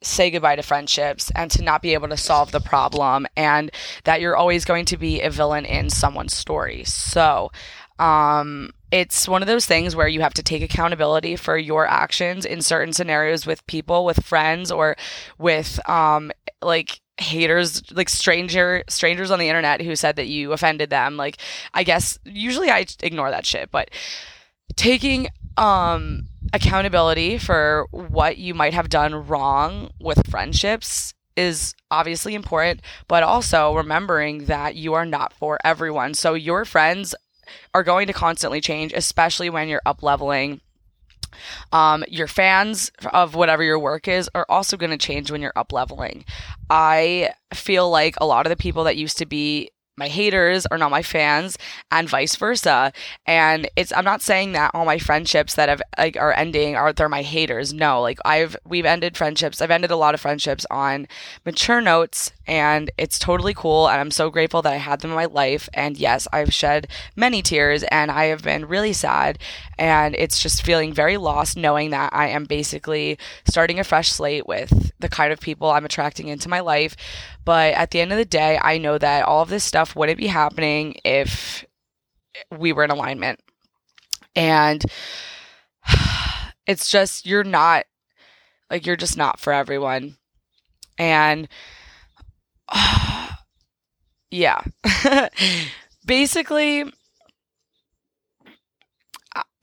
say 0.02 0.30
goodbye 0.30 0.56
to 0.56 0.62
friendships 0.62 1.32
and 1.36 1.50
to 1.52 1.64
not 1.64 1.82
be 1.82 1.94
able 1.94 2.08
to 2.10 2.18
solve 2.18 2.52
the 2.52 2.60
problem 2.60 3.26
and 3.36 3.72
that 4.04 4.22
you're 4.22 4.38
always 4.38 4.66
going 4.66 4.86
to 4.86 4.98
be 4.98 5.22
a 5.22 5.30
villain 5.30 5.66
in 5.66 5.90
someone's 5.90 6.36
story. 6.36 6.84
So, 6.84 7.52
um, 7.98 8.72
it's 8.92 9.28
one 9.28 9.42
of 9.42 9.48
those 9.48 9.66
things 9.66 9.96
where 9.96 10.08
you 10.08 10.22
have 10.22 10.34
to 10.36 10.44
take 10.44 10.62
accountability 10.62 11.36
for 11.36 11.58
your 11.58 11.86
actions 11.88 12.46
in 12.46 12.62
certain 12.62 12.94
scenarios 12.94 13.46
with 13.46 13.66
people, 13.68 14.06
with 14.06 14.24
friends, 14.24 14.72
or 14.72 14.96
with 15.38 15.80
um, 15.90 16.32
like 16.62 17.02
haters 17.20 17.82
like 17.92 18.10
stranger 18.10 18.84
strangers 18.88 19.32
on 19.32 19.40
the 19.40 19.50
internet 19.50 19.82
who 19.82 19.96
said 19.96 20.16
that 20.18 20.28
you 20.28 20.52
offended 20.52 20.92
them 20.92 21.18
like 21.18 21.38
i 21.74 21.84
guess 21.84 22.20
usually 22.26 22.70
i 22.70 22.86
ignore 23.02 23.32
that 23.32 23.44
shit 23.44 23.72
but 23.72 23.90
taking 24.76 25.28
um 25.58 26.28
accountability 26.54 27.40
for 27.40 27.88
what 27.90 28.38
you 28.38 28.54
might 28.54 28.76
have 28.76 28.88
done 28.88 29.28
wrong 29.28 29.90
with 30.00 30.30
friendships 30.30 31.16
is 31.36 31.76
obviously 31.92 32.34
important, 32.34 32.82
but 33.08 33.24
also 33.24 33.76
remembering 33.76 34.46
that 34.46 34.76
you 34.76 34.96
are 34.96 35.06
not 35.06 35.32
for 35.32 35.60
everyone. 35.64 36.14
So 36.16 36.34
your 36.34 36.66
friends 36.66 37.14
are 37.74 37.84
going 37.84 38.08
to 38.08 38.14
constantly 38.14 38.62
change, 38.62 38.94
especially 38.94 39.50
when 39.50 39.68
you're 39.68 39.82
up 39.86 40.04
leveling. 40.04 40.62
Um, 41.72 42.04
your 42.08 42.28
fans 42.28 42.92
of 43.14 43.36
whatever 43.36 43.64
your 43.64 43.80
work 43.80 44.08
is 44.08 44.30
are 44.34 44.46
also 44.50 44.78
going 44.78 44.92
to 44.92 44.98
change 44.98 45.30
when 45.30 45.42
you're 45.42 45.54
up 45.56 45.72
leveling. 45.72 46.26
I 46.70 47.32
feel 47.54 47.90
like 47.90 48.16
a 48.20 48.26
lot 48.26 48.46
of 48.46 48.50
the 48.50 48.58
people 48.58 48.86
that 48.86 48.98
used 48.98 49.18
to 49.18 49.26
be 49.26 49.72
my 49.98 50.08
haters 50.08 50.66
are 50.68 50.78
not 50.78 50.92
my 50.92 51.02
fans 51.02 51.58
and 51.92 52.08
vice 52.08 52.36
versa. 52.36 52.94
And 53.26 53.70
it's 53.76 53.92
i'm 53.96 54.06
not 54.06 54.22
saying 54.22 54.52
that 54.54 54.72
all 54.74 54.86
my 54.86 55.00
friendships 55.00 55.56
that 55.56 55.70
have 55.70 55.82
like 55.98 56.16
are 56.16 56.34
ending 56.34 56.76
are 56.76 56.94
they're 56.94 57.10
my 57.10 57.24
haters. 57.24 57.74
No 57.74 58.02
like 58.02 58.20
i've 58.24 58.56
we've 58.66 58.86
ended 58.86 59.18
friendships 59.18 59.62
i've 59.62 59.72
ended 59.72 59.92
a 59.92 59.96
lot 59.96 60.14
of 60.14 60.22
friendships 60.22 60.66
on 60.70 61.08
mature 61.46 61.82
notes 61.82 62.32
and 62.46 62.92
it's 62.98 63.20
totally 63.20 63.54
cool 63.54 63.90
and 63.90 64.00
i'm 64.00 64.12
so 64.12 64.30
grateful 64.30 64.62
that 64.62 64.74
i 64.74 64.78
had 64.78 65.02
them 65.02 65.12
in 65.12 65.16
my 65.16 65.26
life. 65.26 65.68
And 65.74 65.98
yes 65.98 66.28
i've 66.32 66.54
shed 66.54 66.88
many 67.16 67.42
tears 67.42 67.84
and 67.84 68.12
i 68.12 68.26
have 68.26 68.44
been 68.44 68.68
really 68.68 68.94
sad 68.94 69.40
and 69.80 70.16
it's 70.16 70.40
just 70.40 70.64
feeling 70.64 70.94
very 70.94 71.18
lost 71.18 71.58
knowing 71.58 71.90
that 71.90 72.14
i 72.14 72.28
am 72.28 72.46
basically 72.46 73.18
starting 73.46 73.80
a 73.80 73.84
fresh 73.84 74.10
slate 74.12 74.48
with 74.48 74.92
the 75.00 75.10
kind 75.10 75.34
of 75.34 75.40
people 75.40 75.72
i'm 75.72 75.86
attracting 75.86 76.28
into 76.28 76.50
my 76.50 76.60
life 76.60 76.96
but 77.48 77.76
at 77.76 77.92
the 77.92 78.02
end 78.02 78.12
of 78.12 78.18
the 78.18 78.26
day, 78.26 78.60
I 78.62 78.78
know 78.78 78.98
that 78.98 79.24
all 79.24 79.42
of 79.42 79.48
this 79.48 79.64
stuff 79.64 79.96
wouldn't 79.96 80.18
be 80.18 80.28
happening 80.28 80.98
if 81.06 81.64
we 82.52 82.74
were 82.74 82.84
in 82.84 82.92
alignment. 82.92 83.40
And 84.36 84.84
it's 86.68 86.92
just, 86.92 87.26
you're 87.26 87.46
not, 87.46 87.86
like, 88.70 88.86
you're 88.86 88.98
just 88.98 89.16
not 89.16 89.40
for 89.40 89.54
everyone. 89.54 90.18
And 90.98 91.48
yeah. 94.30 94.62
Basically, 96.06 96.84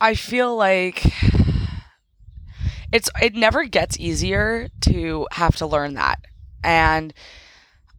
I 0.01 0.15
feel 0.15 0.57
like 0.57 1.05
it's 2.93 3.11
it 3.21 3.35
never 3.35 3.65
gets 3.65 4.01
easier 4.01 4.71
to 4.81 5.29
have 5.33 5.57
to 5.57 5.67
learn 5.67 5.93
that. 5.95 6.21
And 6.63 7.13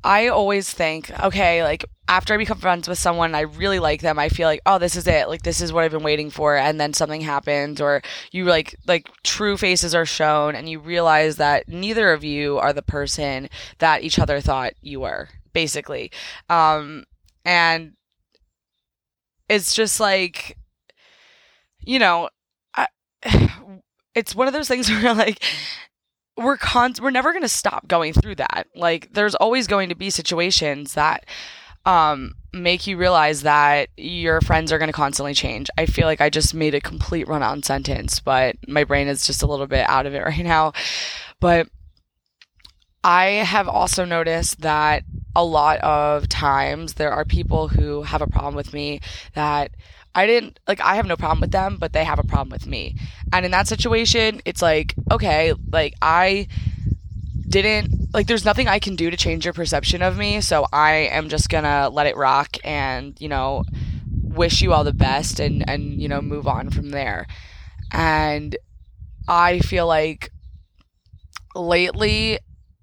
I 0.06 0.28
always 0.28 0.72
think, 0.72 1.12
okay, 1.20 1.64
like 1.64 1.84
after 2.08 2.36
I 2.36 2.38
become 2.38 2.60
friends 2.60 2.88
with 2.88 3.00
someone, 3.00 3.34
I 3.34 3.42
really 3.42 3.80
like 3.80 4.02
them. 4.02 4.20
I 4.20 4.30
feel 4.30 4.48
like, 4.48 4.62
oh, 4.68 4.78
this 4.78 4.96
is 4.96 5.08
it. 5.08 5.28
Like 5.28 5.42
this 5.42 5.62
is 5.62 5.74
what 5.74 5.84
I've 5.84 5.92
been 5.92 6.04
waiting 6.04 6.30
for, 6.30 6.56
and 6.56 6.80
then 6.80 6.94
something 6.94 7.22
happens, 7.22 7.82
or 7.82 8.04
you 8.32 8.46
like 8.46 8.76
like 8.88 9.10
true 9.24 9.58
faces 9.58 9.96
are 9.96 10.06
shown, 10.06 10.54
and 10.54 10.70
you 10.70 10.78
realize 10.78 11.38
that 11.38 11.68
neither 11.68 12.14
of 12.14 12.24
you 12.24 12.60
are 12.60 12.72
the 12.72 12.84
person 12.84 13.50
that 13.80 14.04
each 14.04 14.20
other 14.20 14.40
thought 14.42 14.74
you 14.80 15.00
were, 15.00 15.30
basically. 15.54 16.12
Um, 16.50 17.06
and 17.44 17.94
it's 19.50 19.74
just 19.74 20.00
like, 20.00 20.56
you 21.80 21.98
know, 21.98 22.30
I, 22.76 22.88
it's 24.14 24.36
one 24.36 24.48
of 24.48 24.54
those 24.54 24.68
things 24.68 24.88
where 24.92 25.16
like 25.16 25.44
we're 26.38 26.58
con 26.58 26.94
we're 27.02 27.12
never 27.12 27.32
going 27.32 27.44
to 27.44 27.50
stop 27.50 27.88
going 27.88 28.14
through 28.14 28.36
that. 28.36 28.68
Like 28.76 29.14
there's 29.14 29.36
always 29.36 29.68
going 29.68 29.90
to 29.90 29.96
be 29.96 30.10
situations 30.10 30.94
that 30.94 31.26
um 31.86 32.36
make 32.52 32.88
you 32.88 32.98
realize 32.98 33.44
that 33.44 33.90
your 33.98 34.42
friends 34.42 34.72
are 34.72 34.78
going 34.78 34.90
to 34.90 34.94
constantly 34.94 35.34
change. 35.34 35.70
I 35.78 35.86
feel 35.86 36.08
like 36.08 36.22
I 36.22 36.30
just 36.30 36.54
made 36.54 36.74
a 36.74 36.82
complete 36.82 37.28
run 37.28 37.44
on 37.44 37.64
sentence, 37.64 38.20
but 38.20 38.56
my 38.68 38.84
brain 38.84 39.08
is 39.08 39.26
just 39.26 39.44
a 39.44 39.48
little 39.48 39.68
bit 39.68 39.88
out 39.90 40.06
of 40.06 40.14
it 40.14 40.20
right 40.26 40.44
now. 40.44 40.74
But 41.40 41.68
I 43.04 43.26
have 43.26 43.68
also 43.68 44.04
noticed 44.04 44.62
that 44.62 45.04
a 45.36 45.44
lot 45.44 45.80
of 45.82 46.28
times 46.30 46.94
there 46.94 47.12
are 47.12 47.26
people 47.26 47.68
who 47.68 48.04
have 48.04 48.22
a 48.22 48.28
problem 48.28 48.56
with 48.56 48.74
me 48.74 49.02
that 49.34 49.72
I 50.16 50.26
didn't 50.26 50.60
like 50.66 50.80
I 50.80 50.96
have 50.96 51.06
no 51.06 51.18
problem 51.18 51.42
with 51.42 51.52
them, 51.52 51.76
but 51.78 51.92
they 51.92 52.06
have 52.06 52.20
a 52.20 52.24
problem 52.24 52.50
with 52.50 52.66
me. 52.66 52.96
And 53.34 53.46
in 53.46 53.52
that 53.52 53.68
situation, 53.68 54.42
it's 54.46 54.62
like, 54.62 54.96
okay, 55.12 55.54
like 55.72 55.94
I 56.02 56.48
didn't 57.48 58.14
like 58.14 58.28
there's 58.28 58.46
nothing 58.46 58.70
I 58.70 58.80
can 58.80 58.96
do 58.96 59.12
to 59.12 59.18
change 59.18 59.44
your 59.44 59.54
perception 59.54 60.02
of 60.02 60.18
me, 60.18 60.40
so 60.40 60.66
I 60.72 61.10
am 61.12 61.28
just 61.28 61.50
going 61.50 61.66
to 61.66 61.90
let 61.90 62.08
it 62.08 62.16
rock 62.16 62.56
and, 62.64 63.20
you 63.20 63.28
know, 63.28 63.66
wish 64.24 64.62
you 64.62 64.74
all 64.74 64.86
the 64.86 64.94
best 64.94 65.42
and 65.42 65.70
and 65.70 66.02
you 66.02 66.08
know, 66.08 66.22
move 66.22 66.48
on 66.48 66.70
from 66.70 66.92
there. 66.92 67.28
And 67.92 68.56
I 69.28 69.60
feel 69.60 69.86
like 69.86 70.32
lately 71.56 72.40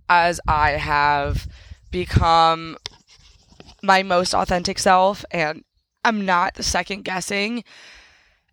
as 0.09 0.39
I 0.47 0.73
have 0.73 1.47
become 1.91 2.77
my 3.83 4.03
most 4.03 4.35
authentic 4.35 4.79
self 4.79 5.25
and 5.31 5.65
I'm 6.05 6.25
not 6.25 6.63
second 6.63 7.05
guessing 7.05 7.65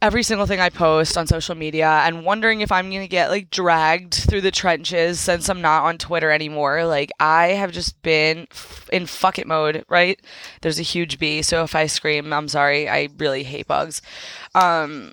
every 0.01 0.23
single 0.23 0.45
thing 0.45 0.59
I 0.61 0.69
post 0.69 1.17
on 1.17 1.27
social 1.27 1.55
media 1.55 1.89
and 2.05 2.23
wondering 2.23 2.61
if 2.61 2.71
I'm 2.71 2.89
going 2.89 3.01
to 3.01 3.07
get 3.07 3.29
like 3.29 3.49
dragged 3.49 4.13
through 4.13 4.41
the 4.41 4.51
trenches 4.51 5.19
since 5.19 5.49
I'm 5.49 5.61
not 5.61 5.83
on 5.83 5.97
Twitter 5.97 6.31
anymore. 6.31 6.85
Like 6.85 7.11
I 7.19 7.47
have 7.47 7.71
just 7.71 8.01
been 8.01 8.47
f- 8.51 8.89
in 8.93 9.05
fuck 9.05 9.37
it 9.39 9.47
mode, 9.47 9.83
right? 9.89 10.19
There's 10.61 10.79
a 10.79 10.83
huge 10.83 11.19
bee, 11.19 11.41
so 11.41 11.63
if 11.63 11.75
I 11.75 11.87
scream, 11.87 12.31
I'm 12.31 12.47
sorry. 12.47 12.87
I 12.87 13.09
really 13.17 13.43
hate 13.43 13.67
bugs. 13.67 14.01
Um 14.55 15.11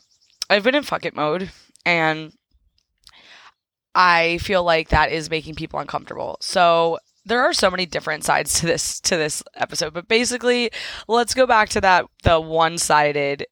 I've 0.48 0.62
been 0.62 0.76
in 0.76 0.84
fuck 0.84 1.04
it 1.04 1.16
mode 1.16 1.50
and 1.84 2.32
I 3.96 4.38
feel 4.38 4.62
like 4.62 4.90
that 4.90 5.10
is 5.10 5.30
making 5.30 5.54
people 5.54 5.80
uncomfortable. 5.80 6.36
So 6.40 6.98
there 7.26 7.42
are 7.42 7.52
so 7.52 7.70
many 7.70 7.84
different 7.84 8.24
sides 8.24 8.60
to 8.60 8.66
this 8.66 9.00
to 9.00 9.16
this 9.16 9.42
episode, 9.56 9.92
but 9.92 10.08
basically, 10.08 10.70
let's 11.08 11.34
go 11.34 11.46
back 11.46 11.68
to 11.70 11.80
that 11.80 12.06
the 12.22 12.40
one-sided 12.40 13.46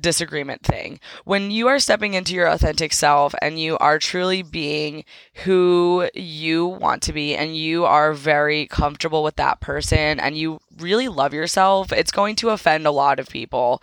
disagreement 0.00 0.62
thing. 0.62 1.00
When 1.24 1.50
you 1.50 1.68
are 1.68 1.78
stepping 1.78 2.14
into 2.14 2.34
your 2.34 2.46
authentic 2.46 2.92
self 2.92 3.34
and 3.40 3.58
you 3.58 3.78
are 3.78 3.98
truly 3.98 4.42
being 4.42 5.04
who 5.44 6.08
you 6.14 6.66
want 6.66 7.02
to 7.04 7.12
be 7.12 7.34
and 7.34 7.56
you 7.56 7.84
are 7.84 8.12
very 8.12 8.66
comfortable 8.66 9.22
with 9.22 9.36
that 9.36 9.60
person 9.60 10.20
and 10.20 10.36
you 10.36 10.60
really 10.76 11.08
love 11.08 11.32
yourself, 11.32 11.92
it's 11.92 12.10
going 12.10 12.36
to 12.36 12.50
offend 12.50 12.86
a 12.86 12.90
lot 12.90 13.18
of 13.18 13.28
people. 13.28 13.82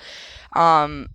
Um 0.56 1.10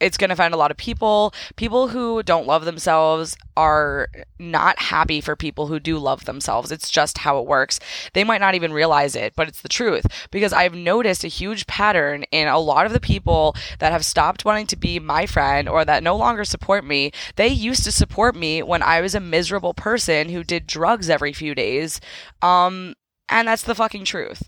it's 0.00 0.16
going 0.16 0.28
to 0.28 0.34
offend 0.34 0.54
a 0.54 0.58
lot 0.58 0.70
of 0.70 0.76
people. 0.76 1.32
People 1.56 1.88
who 1.88 2.22
don't 2.22 2.46
love 2.46 2.64
themselves 2.64 3.36
are 3.56 4.08
not 4.38 4.78
happy 4.78 5.20
for 5.20 5.36
people 5.36 5.66
who 5.66 5.80
do 5.80 5.98
love 5.98 6.24
themselves. 6.24 6.70
It's 6.70 6.90
just 6.90 7.18
how 7.18 7.38
it 7.38 7.46
works. 7.46 7.80
They 8.12 8.24
might 8.24 8.40
not 8.40 8.54
even 8.54 8.72
realize 8.72 9.16
it, 9.16 9.34
but 9.36 9.48
it's 9.48 9.62
the 9.62 9.68
truth 9.68 10.06
because 10.30 10.52
I've 10.52 10.74
noticed 10.74 11.24
a 11.24 11.28
huge 11.28 11.66
pattern 11.66 12.24
in 12.24 12.48
a 12.48 12.58
lot 12.58 12.86
of 12.86 12.92
the 12.92 13.00
people 13.00 13.56
that 13.78 13.92
have 13.92 14.04
stopped 14.04 14.44
wanting 14.44 14.66
to 14.68 14.76
be 14.76 14.98
my 14.98 15.26
friend 15.26 15.68
or 15.68 15.84
that 15.84 16.02
no 16.02 16.16
longer 16.16 16.44
support 16.44 16.84
me. 16.84 17.12
They 17.36 17.48
used 17.48 17.84
to 17.84 17.92
support 17.92 18.36
me 18.36 18.62
when 18.62 18.82
I 18.82 19.00
was 19.00 19.14
a 19.14 19.20
miserable 19.20 19.74
person 19.74 20.28
who 20.28 20.44
did 20.44 20.66
drugs 20.66 21.08
every 21.08 21.32
few 21.32 21.54
days. 21.54 22.00
Um, 22.42 22.94
and 23.28 23.48
that's 23.48 23.62
the 23.62 23.74
fucking 23.74 24.04
truth 24.04 24.42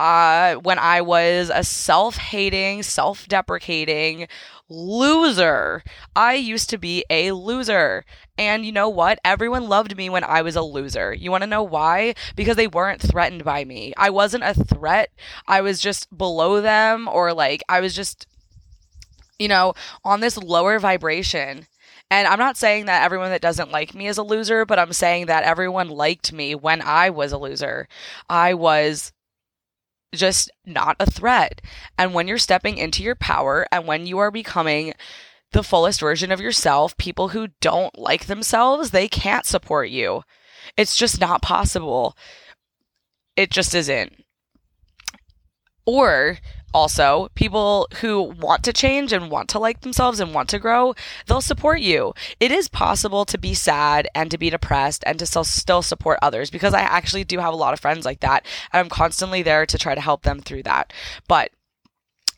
uh, 0.00 0.54
when 0.56 0.78
I 0.78 1.02
was 1.02 1.50
a 1.54 1.62
self 1.62 2.16
hating, 2.16 2.82
self 2.82 3.28
deprecating 3.28 4.28
loser. 4.70 5.82
I 6.16 6.34
used 6.34 6.70
to 6.70 6.78
be 6.78 7.04
a 7.10 7.32
loser. 7.32 8.04
And 8.38 8.64
you 8.64 8.72
know 8.72 8.88
what? 8.88 9.18
Everyone 9.24 9.68
loved 9.68 9.96
me 9.96 10.08
when 10.08 10.24
I 10.24 10.42
was 10.42 10.56
a 10.56 10.62
loser. 10.62 11.12
You 11.12 11.30
want 11.30 11.42
to 11.42 11.48
know 11.48 11.62
why? 11.62 12.14
Because 12.36 12.56
they 12.56 12.68
weren't 12.68 13.02
threatened 13.02 13.44
by 13.44 13.64
me. 13.64 13.92
I 13.98 14.10
wasn't 14.10 14.44
a 14.44 14.54
threat. 14.54 15.10
I 15.46 15.60
was 15.60 15.80
just 15.80 16.16
below 16.16 16.60
them, 16.60 17.08
or 17.08 17.34
like 17.34 17.62
I 17.68 17.80
was 17.80 17.94
just, 17.94 18.26
you 19.38 19.48
know, 19.48 19.74
on 20.04 20.20
this 20.20 20.38
lower 20.38 20.78
vibration. 20.78 21.66
And 22.12 22.26
I'm 22.26 22.38
not 22.38 22.56
saying 22.56 22.86
that 22.86 23.04
everyone 23.04 23.30
that 23.30 23.40
doesn't 23.40 23.70
like 23.70 23.94
me 23.94 24.08
is 24.08 24.18
a 24.18 24.22
loser, 24.22 24.64
but 24.64 24.78
I'm 24.78 24.92
saying 24.92 25.26
that 25.26 25.44
everyone 25.44 25.88
liked 25.88 26.32
me 26.32 26.54
when 26.54 26.82
I 26.82 27.10
was 27.10 27.32
a 27.32 27.38
loser. 27.38 27.88
I 28.28 28.54
was 28.54 29.12
just 30.12 30.50
not 30.66 30.96
a 30.98 31.10
threat. 31.10 31.60
And 31.98 32.14
when 32.14 32.28
you're 32.28 32.38
stepping 32.38 32.78
into 32.78 33.02
your 33.02 33.14
power 33.14 33.66
and 33.70 33.86
when 33.86 34.06
you 34.06 34.18
are 34.18 34.30
becoming 34.30 34.94
the 35.52 35.62
fullest 35.62 36.00
version 36.00 36.30
of 36.32 36.40
yourself, 36.40 36.96
people 36.96 37.28
who 37.28 37.48
don't 37.60 37.98
like 37.98 38.26
themselves, 38.26 38.90
they 38.90 39.08
can't 39.08 39.46
support 39.46 39.90
you. 39.90 40.22
It's 40.76 40.96
just 40.96 41.20
not 41.20 41.42
possible. 41.42 42.16
It 43.36 43.50
just 43.50 43.74
isn't. 43.74 44.24
Or 45.86 46.38
also 46.72 47.28
people 47.34 47.88
who 48.00 48.22
want 48.22 48.64
to 48.64 48.72
change 48.72 49.12
and 49.12 49.30
want 49.30 49.48
to 49.48 49.58
like 49.58 49.80
themselves 49.80 50.20
and 50.20 50.34
want 50.34 50.48
to 50.48 50.58
grow 50.58 50.94
they'll 51.26 51.40
support 51.40 51.80
you 51.80 52.12
it 52.38 52.50
is 52.50 52.68
possible 52.68 53.24
to 53.24 53.38
be 53.38 53.54
sad 53.54 54.08
and 54.14 54.30
to 54.30 54.38
be 54.38 54.50
depressed 54.50 55.02
and 55.06 55.18
to 55.18 55.26
still, 55.26 55.44
still 55.44 55.82
support 55.82 56.18
others 56.22 56.50
because 56.50 56.74
i 56.74 56.80
actually 56.80 57.24
do 57.24 57.38
have 57.38 57.52
a 57.52 57.56
lot 57.56 57.72
of 57.72 57.80
friends 57.80 58.04
like 58.04 58.20
that 58.20 58.46
and 58.72 58.80
i'm 58.80 58.88
constantly 58.88 59.42
there 59.42 59.66
to 59.66 59.78
try 59.78 59.94
to 59.94 60.00
help 60.00 60.22
them 60.22 60.40
through 60.40 60.62
that 60.62 60.92
but 61.28 61.50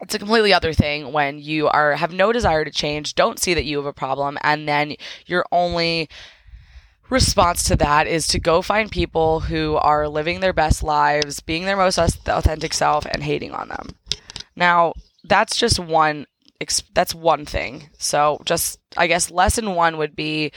it's 0.01 0.15
a 0.15 0.19
completely 0.19 0.53
other 0.53 0.73
thing 0.73 1.13
when 1.13 1.39
you 1.39 1.69
are 1.69 1.95
have 1.95 2.13
no 2.13 2.33
desire 2.33 2.65
to 2.65 2.71
change 2.71 3.15
don't 3.15 3.39
see 3.39 3.55
that 3.55 3.65
you 3.65 3.77
have 3.77 3.87
a 3.87 3.93
problem 3.93 4.37
and 4.43 4.69
then 4.69 4.95
you're 5.27 5.47
only 5.53 6.09
response 7.13 7.65
to 7.65 7.77
that 7.77 8.09
is 8.09 8.27
to 8.27 8.41
go 8.41 8.63
find 8.63 8.91
people 8.91 9.41
who 9.41 9.77
are 9.77 10.09
living 10.09 10.41
their 10.41 10.53
best 10.53 10.83
lives, 10.83 11.41
being 11.41 11.65
their 11.65 11.77
most 11.77 11.99
authentic 11.99 12.73
self, 12.73 13.07
and 13.07 13.23
hating 13.23 13.53
on 13.53 13.69
them. 13.69 13.91
Now, 14.57 14.95
that's 15.25 15.57
just 15.57 15.79
one. 15.79 16.27
That's 16.95 17.15
one 17.15 17.45
thing. 17.45 17.91
So, 17.99 18.41
just 18.45 18.79
I 18.97 19.07
guess 19.07 19.31
lesson 19.31 19.75
one 19.75 19.99
would 19.99 20.15
be 20.15 20.53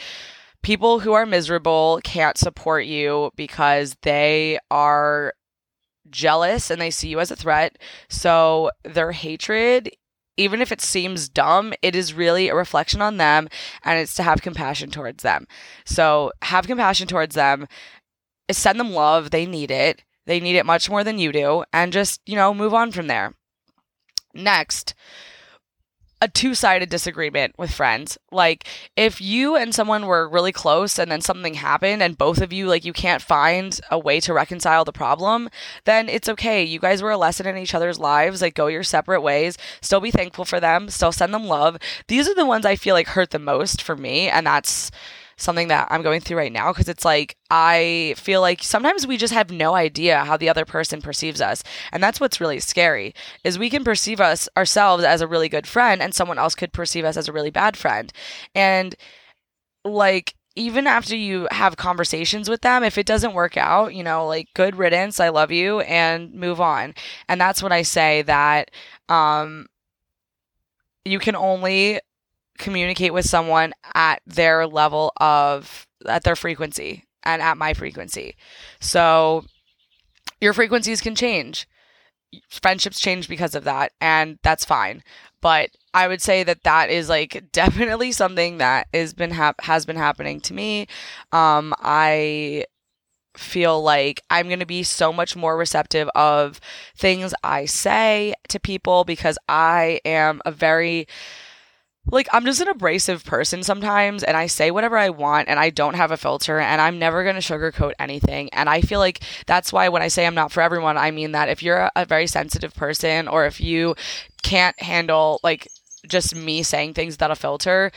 people 0.62 1.00
who 1.00 1.14
are 1.14 1.26
miserable 1.26 2.00
can't 2.04 2.38
support 2.38 2.86
you 2.86 3.32
because 3.36 3.96
they 4.04 4.60
are 4.70 5.34
jealous 6.10 6.70
and 6.70 6.80
they 6.80 6.92
see 6.92 7.10
you 7.10 7.20
as 7.20 7.32
a 7.32 7.36
threat. 7.36 7.78
So, 8.10 8.70
their 8.84 9.12
hatred 9.12 9.92
even 10.38 10.62
if 10.62 10.72
it 10.72 10.82
seems 10.82 11.30
dumb, 11.30 11.74
it 11.82 11.96
is 11.96 12.14
really 12.14 12.50
a 12.50 12.56
reflection 12.56 13.02
on 13.02 13.18
them 13.18 13.48
and 13.84 14.00
it's 14.00 14.16
to 14.16 14.24
have 14.24 14.42
compassion 14.42 14.92
towards 14.92 15.24
them. 15.24 15.48
So 15.86 16.32
have 16.42 16.68
compassion 16.68 17.08
towards 17.08 17.36
them, 17.36 17.68
send 18.52 18.80
them 18.80 18.92
love. 18.92 19.32
They 19.32 19.46
need 19.46 19.72
it. 19.72 20.04
They 20.26 20.40
need 20.40 20.56
it 20.56 20.66
much 20.66 20.90
more 20.90 21.04
than 21.04 21.20
you 21.20 21.32
do. 21.32 21.64
And 21.72 21.94
just, 21.94 22.22
you 22.26 22.36
know, 22.36 22.54
move 22.54 22.74
on 22.74 22.92
from 22.92 23.08
there. 23.08 23.34
Next, 24.36 24.94
a 26.22 26.28
two 26.28 26.56
sided 26.56 26.90
disagreement 26.90 27.54
with 27.58 27.72
friends. 27.72 28.18
Like, 28.32 28.68
if 28.96 29.22
you 29.22 29.56
and 29.56 29.76
someone 29.76 30.06
were 30.06 30.28
really 30.28 30.52
close 30.52 30.98
and 30.98 31.12
then 31.12 31.22
something 31.22 31.56
happened 31.56 32.02
and 32.02 32.18
both 32.18 32.42
of 32.42 32.54
you, 32.54 32.68
like, 32.68 32.86
you 32.86 32.94
can't 32.94 33.22
find 33.22 33.80
a 33.92 34.00
way 34.00 34.20
to 34.22 34.34
reconcile 34.34 34.86
the 34.86 34.92
problem, 34.92 35.50
then 35.84 36.10
it's 36.10 36.30
okay. 36.30 36.64
You 36.64 36.80
guys 36.80 37.02
were 37.02 37.12
a 37.12 37.18
lesson 37.18 37.48
in 37.48 37.58
each 37.58 37.74
other's 37.74 38.00
lives. 38.00 38.42
Like, 38.42 38.56
go 38.56 38.68
your 38.68 38.84
separate 38.84 39.22
ways. 39.22 39.58
Still 39.82 40.02
be 40.02 40.12
thankful 40.12 40.46
for 40.46 40.60
them. 40.60 40.90
Still 40.90 41.12
send 41.12 41.34
them 41.34 41.46
love. 41.46 41.78
These 42.08 42.28
are 42.30 42.36
the 42.36 42.46
ones 42.46 42.66
I 42.66 42.76
feel 42.76 42.96
like 42.96 43.10
hurt 43.10 43.32
the 43.32 43.40
most 43.40 43.82
for 43.82 43.96
me. 43.96 44.30
And 44.30 44.48
that's 44.48 44.92
something 45.38 45.68
that 45.68 45.88
I'm 45.92 46.02
going 46.02 46.22
through 46.22 46.38
right 46.38 46.52
now 46.52 46.72
because 46.72 46.88
it's 46.88 47.06
like 47.06 47.36
I 47.52 48.16
feel 48.18 48.42
like 48.42 48.64
sometimes 48.64 49.06
we 49.06 49.18
just 49.18 49.34
have 49.34 49.52
no 49.52 49.76
idea 49.76 50.24
how 50.24 50.38
the 50.38 50.50
other 50.50 50.66
person 50.66 51.02
perceives 51.02 51.42
us. 51.42 51.64
And 51.92 52.02
that's 52.02 52.20
what's 52.20 52.40
really 52.40 52.60
scary 52.60 53.14
is 53.44 53.60
we 53.60 53.70
can 53.70 53.84
perceive 53.84 54.22
us 54.22 54.48
ourselves 54.58 55.04
as 55.04 55.22
a 55.22 55.28
really 55.28 55.50
good 55.50 55.68
friend 55.68 56.02
and 56.02 56.14
someone 56.14 56.40
else 56.40 56.56
could 56.56 56.74
perceive 56.74 57.06
us 57.06 57.18
as 57.18 57.28
a 57.28 57.34
really 57.34 57.52
bad 57.52 57.76
friend. 57.78 58.12
And 58.54 58.96
like 59.84 60.36
even 60.56 60.88
after 60.88 61.16
you 61.16 61.48
have 61.52 61.76
conversations 61.76 62.50
with 62.50 62.62
them, 62.62 62.84
if 62.84 62.98
it 62.98 63.06
doesn't 63.06 63.34
work 63.34 63.58
out, 63.58 63.94
you 63.94 64.04
know, 64.04 64.26
like 64.26 64.48
good 64.54 64.78
riddance, 64.78 65.20
I 65.20 65.30
love 65.30 65.52
you 65.52 65.82
and 65.82 66.34
move 66.34 66.62
on. 66.62 66.94
And 67.28 67.42
that's 67.42 67.62
when 67.62 67.72
I 67.74 67.82
say 67.82 68.22
that 68.24 68.72
um 69.10 69.68
you 71.04 71.20
can 71.20 71.36
only 71.36 72.00
communicate 72.58 73.14
with 73.14 73.26
someone 73.26 73.74
at 73.94 74.22
their 74.26 74.68
level 74.68 75.12
of 75.18 75.88
at 76.08 76.24
their 76.24 76.36
frequency 76.36 77.04
and 77.24 77.42
at 77.42 77.58
my 77.58 77.74
frequency. 77.74 78.36
So 78.80 79.46
your 80.42 80.54
frequencies 80.54 81.02
can 81.02 81.16
change. 81.16 81.68
Friendships 82.50 83.00
change 83.00 83.28
because 83.30 83.56
of 83.56 83.64
that 83.64 83.92
and 84.02 84.40
that's 84.44 84.66
fine. 84.66 85.04
But 85.42 85.70
I 85.94 86.08
would 86.08 86.22
say 86.22 86.44
that 86.44 86.64
that 86.64 86.90
is 86.90 87.10
like 87.10 87.46
definitely 87.52 88.12
something 88.12 88.58
that 88.58 88.88
has 88.94 89.14
been 89.14 89.32
hap- 89.32 89.62
has 89.62 89.86
been 89.86 89.96
happening 89.96 90.42
to 90.42 90.54
me. 90.54 90.88
Um 91.32 91.74
I 91.80 92.66
feel 93.38 93.82
like 93.82 94.22
I'm 94.30 94.48
going 94.48 94.60
to 94.60 94.66
be 94.66 94.84
so 94.84 95.12
much 95.12 95.36
more 95.36 95.58
receptive 95.58 96.10
of 96.16 96.60
things 96.96 97.34
I 97.44 97.66
say 97.66 98.34
to 98.50 98.60
people 98.60 99.04
because 99.04 99.38
I 99.50 100.00
am 100.06 100.42
a 100.46 100.52
very 100.52 101.08
like 102.12 102.28
I'm 102.32 102.46
just 102.46 102.62
an 102.62 102.68
abrasive 102.68 103.26
person 103.26 103.64
sometimes 103.64 104.24
and 104.24 104.38
I 104.38 104.48
say 104.48 104.72
whatever 104.72 104.98
I 104.98 105.10
want 105.10 105.50
and 105.50 105.60
I 105.60 105.70
don't 105.70 105.96
have 105.96 106.12
a 106.12 106.18
filter 106.18 106.60
and 106.60 106.82
I'm 106.82 107.00
never 107.00 107.24
going 107.24 107.36
to 107.36 107.42
sugarcoat 107.42 107.94
anything. 108.00 108.50
And 108.54 108.70
I 108.70 108.82
feel 108.82 109.00
like 109.00 109.22
that's 109.48 109.74
why 109.74 109.90
when 109.90 110.02
I 110.02 110.08
say 110.08 110.26
I'm 110.26 110.36
not 110.36 110.52
for 110.52 110.62
everyone 110.62 110.98
I 110.98 111.12
mean 111.12 111.32
that 111.32 111.50
if 111.50 111.64
you're 111.64 111.90
a 111.96 112.06
very 112.06 112.28
sensitive 112.28 112.74
person 112.74 113.28
or 113.28 113.46
if 113.46 113.60
you 113.60 113.96
can't 114.44 114.80
handle 114.82 115.40
like 115.44 115.68
just 116.08 116.36
me 116.36 116.62
saying 116.64 116.94
things 116.94 117.16
without 117.16 117.32
a 117.32 117.36
filter 117.36 117.92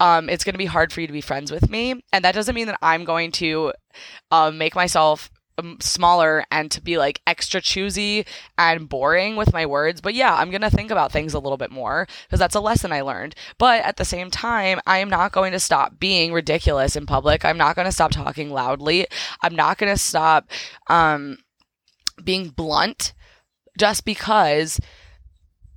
um, 0.00 0.28
it's 0.28 0.42
going 0.42 0.54
to 0.54 0.58
be 0.58 0.66
hard 0.66 0.92
for 0.92 1.00
you 1.00 1.06
to 1.06 1.12
be 1.12 1.20
friends 1.20 1.52
with 1.52 1.70
me. 1.70 2.02
And 2.12 2.24
that 2.24 2.34
doesn't 2.34 2.56
mean 2.56 2.66
that 2.66 2.78
I'm 2.82 3.04
going 3.04 3.30
to 3.32 3.72
uh, 4.32 4.50
make 4.50 4.74
myself 4.74 5.30
um, 5.30 5.41
smaller 5.80 6.44
and 6.50 6.70
to 6.70 6.80
be 6.80 6.98
like 6.98 7.20
extra 7.26 7.60
choosy 7.60 8.24
and 8.56 8.88
boring 8.88 9.36
with 9.36 9.52
my 9.52 9.66
words. 9.66 10.00
But 10.00 10.14
yeah, 10.14 10.34
I'm 10.34 10.50
going 10.50 10.62
to 10.62 10.70
think 10.70 10.90
about 10.90 11.12
things 11.12 11.34
a 11.34 11.38
little 11.38 11.58
bit 11.58 11.70
more 11.70 12.06
because 12.26 12.38
that's 12.38 12.54
a 12.54 12.60
lesson 12.60 12.92
I 12.92 13.02
learned. 13.02 13.34
But 13.58 13.84
at 13.84 13.96
the 13.96 14.04
same 14.04 14.30
time, 14.30 14.80
I 14.86 14.98
am 14.98 15.10
not 15.10 15.32
going 15.32 15.52
to 15.52 15.60
stop 15.60 15.98
being 15.98 16.32
ridiculous 16.32 16.96
in 16.96 17.06
public. 17.06 17.44
I'm 17.44 17.58
not 17.58 17.76
going 17.76 17.86
to 17.86 17.92
stop 17.92 18.10
talking 18.12 18.50
loudly. 18.50 19.06
I'm 19.42 19.54
not 19.54 19.78
going 19.78 19.92
to 19.92 19.98
stop 19.98 20.50
um, 20.88 21.38
being 22.22 22.48
blunt 22.48 23.12
just 23.78 24.04
because 24.04 24.80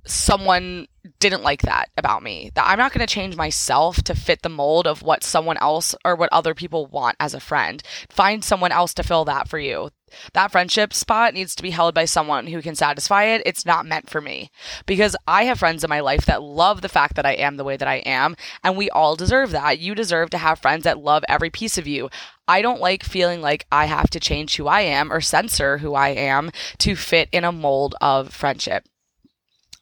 someone 0.06 0.86
didn't 1.18 1.42
like 1.42 1.62
that 1.62 1.90
about 1.96 2.22
me. 2.22 2.50
That 2.54 2.66
I'm 2.66 2.78
not 2.78 2.92
going 2.92 3.06
to 3.06 3.12
change 3.12 3.36
myself 3.36 4.02
to 4.04 4.14
fit 4.14 4.42
the 4.42 4.48
mold 4.48 4.86
of 4.86 5.02
what 5.02 5.24
someone 5.24 5.56
else 5.58 5.94
or 6.04 6.14
what 6.14 6.32
other 6.32 6.54
people 6.54 6.86
want 6.86 7.16
as 7.20 7.34
a 7.34 7.40
friend. 7.40 7.82
Find 8.08 8.44
someone 8.44 8.72
else 8.72 8.94
to 8.94 9.02
fill 9.02 9.24
that 9.26 9.48
for 9.48 9.58
you. 9.58 9.90
That 10.34 10.52
friendship 10.52 10.94
spot 10.94 11.34
needs 11.34 11.54
to 11.56 11.62
be 11.62 11.70
held 11.70 11.94
by 11.94 12.04
someone 12.04 12.46
who 12.46 12.62
can 12.62 12.76
satisfy 12.76 13.24
it. 13.24 13.42
It's 13.44 13.66
not 13.66 13.86
meant 13.86 14.08
for 14.08 14.20
me 14.20 14.50
because 14.86 15.16
I 15.26 15.44
have 15.44 15.58
friends 15.58 15.82
in 15.82 15.90
my 15.90 16.00
life 16.00 16.26
that 16.26 16.42
love 16.42 16.80
the 16.80 16.88
fact 16.88 17.16
that 17.16 17.26
I 17.26 17.32
am 17.32 17.56
the 17.56 17.64
way 17.64 17.76
that 17.76 17.88
I 17.88 17.96
am, 17.96 18.36
and 18.62 18.76
we 18.76 18.88
all 18.90 19.16
deserve 19.16 19.50
that. 19.50 19.80
You 19.80 19.94
deserve 19.94 20.30
to 20.30 20.38
have 20.38 20.60
friends 20.60 20.84
that 20.84 21.00
love 21.00 21.24
every 21.28 21.50
piece 21.50 21.76
of 21.76 21.88
you. 21.88 22.08
I 22.46 22.62
don't 22.62 22.80
like 22.80 23.02
feeling 23.02 23.40
like 23.40 23.66
I 23.72 23.86
have 23.86 24.08
to 24.10 24.20
change 24.20 24.56
who 24.56 24.68
I 24.68 24.82
am 24.82 25.12
or 25.12 25.20
censor 25.20 25.78
who 25.78 25.94
I 25.94 26.10
am 26.10 26.52
to 26.78 26.94
fit 26.94 27.28
in 27.32 27.42
a 27.42 27.50
mold 27.50 27.96
of 28.00 28.32
friendship. 28.32 28.86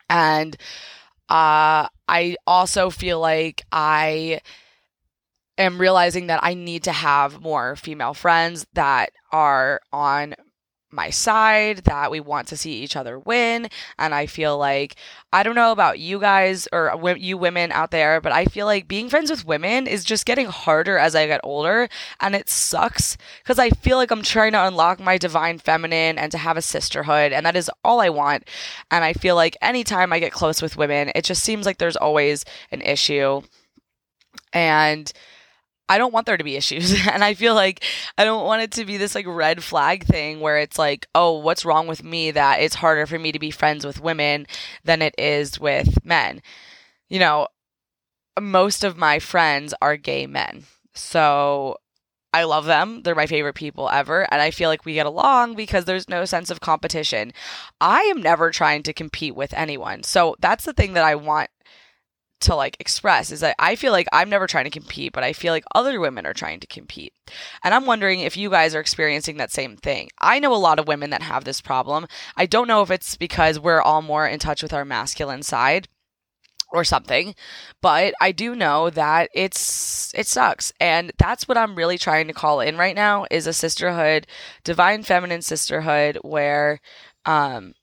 And 0.08 0.56
uh, 1.28 1.88
I 2.08 2.36
also 2.46 2.90
feel 2.90 3.20
like 3.20 3.64
I 3.72 4.40
am 5.56 5.80
realizing 5.80 6.26
that 6.28 6.40
I 6.42 6.54
need 6.54 6.84
to 6.84 6.92
have 6.92 7.40
more 7.40 7.76
female 7.76 8.14
friends 8.14 8.66
that 8.74 9.10
are 9.32 9.80
on 9.92 10.34
my 10.94 11.10
side, 11.10 11.78
that 11.84 12.10
we 12.10 12.20
want 12.20 12.48
to 12.48 12.56
see 12.56 12.72
each 12.72 12.96
other 12.96 13.18
win. 13.18 13.68
And 13.98 14.14
I 14.14 14.26
feel 14.26 14.56
like, 14.56 14.96
I 15.32 15.42
don't 15.42 15.54
know 15.56 15.72
about 15.72 15.98
you 15.98 16.20
guys 16.20 16.68
or 16.72 16.96
you 17.16 17.36
women 17.36 17.72
out 17.72 17.90
there, 17.90 18.20
but 18.20 18.32
I 18.32 18.44
feel 18.44 18.66
like 18.66 18.86
being 18.86 19.08
friends 19.08 19.30
with 19.30 19.44
women 19.44 19.86
is 19.86 20.04
just 20.04 20.26
getting 20.26 20.46
harder 20.46 20.96
as 20.96 21.14
I 21.14 21.26
get 21.26 21.40
older. 21.42 21.88
And 22.20 22.34
it 22.34 22.48
sucks 22.48 23.16
because 23.42 23.58
I 23.58 23.70
feel 23.70 23.96
like 23.96 24.10
I'm 24.10 24.22
trying 24.22 24.52
to 24.52 24.66
unlock 24.66 25.00
my 25.00 25.18
divine 25.18 25.58
feminine 25.58 26.18
and 26.18 26.30
to 26.32 26.38
have 26.38 26.56
a 26.56 26.62
sisterhood. 26.62 27.32
And 27.32 27.44
that 27.44 27.56
is 27.56 27.70
all 27.82 28.00
I 28.00 28.10
want. 28.10 28.48
And 28.90 29.04
I 29.04 29.12
feel 29.12 29.34
like 29.34 29.56
anytime 29.60 30.12
I 30.12 30.20
get 30.20 30.32
close 30.32 30.62
with 30.62 30.76
women, 30.76 31.10
it 31.14 31.24
just 31.24 31.42
seems 31.42 31.66
like 31.66 31.78
there's 31.78 31.96
always 31.96 32.44
an 32.70 32.80
issue. 32.80 33.42
And 34.52 35.12
I 35.88 35.98
don't 35.98 36.12
want 36.12 36.26
there 36.26 36.36
to 36.36 36.44
be 36.44 36.56
issues. 36.56 36.94
and 37.12 37.22
I 37.22 37.34
feel 37.34 37.54
like 37.54 37.84
I 38.16 38.24
don't 38.24 38.44
want 38.44 38.62
it 38.62 38.72
to 38.72 38.84
be 38.84 38.96
this 38.96 39.14
like 39.14 39.26
red 39.26 39.62
flag 39.62 40.04
thing 40.04 40.40
where 40.40 40.58
it's 40.58 40.78
like, 40.78 41.06
oh, 41.14 41.38
what's 41.38 41.64
wrong 41.64 41.86
with 41.86 42.02
me 42.02 42.30
that 42.30 42.60
it's 42.60 42.76
harder 42.76 43.06
for 43.06 43.18
me 43.18 43.32
to 43.32 43.38
be 43.38 43.50
friends 43.50 43.84
with 43.84 44.00
women 44.00 44.46
than 44.84 45.02
it 45.02 45.14
is 45.18 45.60
with 45.60 46.04
men. 46.04 46.42
You 47.08 47.18
know, 47.18 47.48
most 48.40 48.84
of 48.84 48.96
my 48.96 49.18
friends 49.18 49.74
are 49.80 49.96
gay 49.96 50.26
men. 50.26 50.64
So 50.94 51.78
I 52.32 52.44
love 52.44 52.64
them. 52.64 53.02
They're 53.02 53.14
my 53.14 53.26
favorite 53.26 53.54
people 53.54 53.88
ever. 53.88 54.26
And 54.32 54.42
I 54.42 54.50
feel 54.50 54.68
like 54.68 54.84
we 54.84 54.94
get 54.94 55.06
along 55.06 55.54
because 55.54 55.84
there's 55.84 56.08
no 56.08 56.24
sense 56.24 56.50
of 56.50 56.60
competition. 56.60 57.32
I 57.80 58.00
am 58.02 58.20
never 58.20 58.50
trying 58.50 58.82
to 58.84 58.92
compete 58.92 59.36
with 59.36 59.54
anyone. 59.54 60.02
So 60.02 60.34
that's 60.40 60.64
the 60.64 60.72
thing 60.72 60.94
that 60.94 61.04
I 61.04 61.14
want 61.14 61.50
to 62.40 62.54
like 62.54 62.76
express 62.80 63.30
is 63.30 63.40
that 63.40 63.56
I 63.58 63.76
feel 63.76 63.92
like 63.92 64.06
I'm 64.12 64.28
never 64.28 64.46
trying 64.46 64.64
to 64.64 64.70
compete, 64.70 65.12
but 65.12 65.24
I 65.24 65.32
feel 65.32 65.52
like 65.52 65.64
other 65.74 66.00
women 66.00 66.26
are 66.26 66.34
trying 66.34 66.60
to 66.60 66.66
compete. 66.66 67.12
And 67.62 67.74
I'm 67.74 67.86
wondering 67.86 68.20
if 68.20 68.36
you 68.36 68.50
guys 68.50 68.74
are 68.74 68.80
experiencing 68.80 69.36
that 69.38 69.52
same 69.52 69.76
thing. 69.76 70.10
I 70.20 70.38
know 70.38 70.54
a 70.54 70.56
lot 70.56 70.78
of 70.78 70.88
women 70.88 71.10
that 71.10 71.22
have 71.22 71.44
this 71.44 71.60
problem. 71.60 72.06
I 72.36 72.46
don't 72.46 72.68
know 72.68 72.82
if 72.82 72.90
it's 72.90 73.16
because 73.16 73.58
we're 73.58 73.80
all 73.80 74.02
more 74.02 74.26
in 74.26 74.38
touch 74.38 74.62
with 74.62 74.72
our 74.72 74.84
masculine 74.84 75.42
side 75.42 75.88
or 76.72 76.84
something, 76.84 77.34
but 77.80 78.14
I 78.20 78.32
do 78.32 78.54
know 78.54 78.90
that 78.90 79.30
it's 79.34 80.12
it 80.14 80.26
sucks. 80.26 80.72
And 80.80 81.12
that's 81.18 81.46
what 81.48 81.56
I'm 81.56 81.76
really 81.76 81.98
trying 81.98 82.26
to 82.26 82.32
call 82.32 82.60
in 82.60 82.76
right 82.76 82.96
now 82.96 83.26
is 83.30 83.46
a 83.46 83.52
sisterhood, 83.52 84.26
divine 84.64 85.02
feminine 85.04 85.42
sisterhood 85.42 86.18
where 86.22 86.80
um 87.26 87.74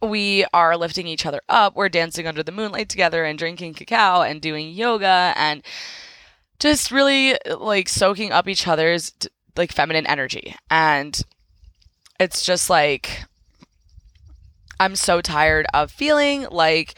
we 0.00 0.44
are 0.52 0.76
lifting 0.76 1.06
each 1.06 1.26
other 1.26 1.40
up. 1.48 1.74
We're 1.74 1.88
dancing 1.88 2.26
under 2.26 2.42
the 2.42 2.52
moonlight 2.52 2.88
together 2.88 3.24
and 3.24 3.38
drinking 3.38 3.74
cacao 3.74 4.22
and 4.22 4.40
doing 4.40 4.70
yoga 4.70 5.32
and 5.36 5.62
just 6.58 6.90
really 6.90 7.36
like 7.58 7.88
soaking 7.88 8.32
up 8.32 8.48
each 8.48 8.66
other's 8.66 9.12
like 9.56 9.72
feminine 9.72 10.06
energy. 10.06 10.54
And 10.70 11.20
it's 12.20 12.44
just 12.44 12.70
like 12.70 13.24
I'm 14.80 14.96
so 14.96 15.20
tired 15.20 15.66
of 15.74 15.90
feeling 15.90 16.46
like 16.50 16.94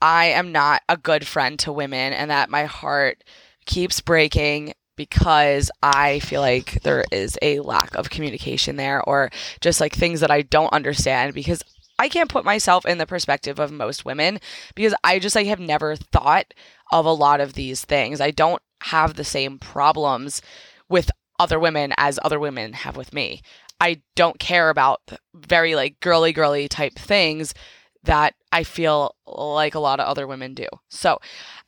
I 0.00 0.26
am 0.26 0.52
not 0.52 0.82
a 0.88 0.96
good 0.96 1.26
friend 1.26 1.58
to 1.60 1.72
women 1.72 2.12
and 2.12 2.30
that 2.30 2.50
my 2.50 2.64
heart 2.64 3.24
keeps 3.64 4.00
breaking 4.00 4.74
because 4.96 5.70
I 5.82 6.18
feel 6.18 6.40
like 6.42 6.82
there 6.82 7.04
is 7.10 7.38
a 7.40 7.60
lack 7.60 7.94
of 7.94 8.10
communication 8.10 8.76
there 8.76 9.02
or 9.02 9.30
just 9.60 9.80
like 9.80 9.94
things 9.94 10.20
that 10.20 10.30
I 10.30 10.42
don't 10.42 10.72
understand 10.72 11.32
because 11.34 11.62
I 12.02 12.08
can't 12.08 12.28
put 12.28 12.44
myself 12.44 12.84
in 12.84 12.98
the 12.98 13.06
perspective 13.06 13.60
of 13.60 13.70
most 13.70 14.04
women 14.04 14.40
because 14.74 14.92
I 15.04 15.20
just 15.20 15.36
like 15.36 15.46
have 15.46 15.60
never 15.60 15.94
thought 15.94 16.52
of 16.90 17.06
a 17.06 17.12
lot 17.12 17.40
of 17.40 17.52
these 17.52 17.84
things. 17.84 18.20
I 18.20 18.32
don't 18.32 18.60
have 18.82 19.14
the 19.14 19.22
same 19.22 19.60
problems 19.60 20.42
with 20.88 21.12
other 21.38 21.60
women 21.60 21.94
as 21.96 22.18
other 22.24 22.40
women 22.40 22.72
have 22.72 22.96
with 22.96 23.12
me. 23.12 23.40
I 23.80 24.02
don't 24.16 24.40
care 24.40 24.68
about 24.68 25.00
very 25.32 25.76
like 25.76 26.00
girly 26.00 26.32
girly 26.32 26.66
type 26.66 26.94
things 26.94 27.54
that 28.02 28.34
I 28.50 28.64
feel 28.64 29.14
like 29.24 29.76
a 29.76 29.80
lot 29.80 30.00
of 30.00 30.08
other 30.08 30.26
women 30.26 30.54
do. 30.54 30.66
So, 30.88 31.20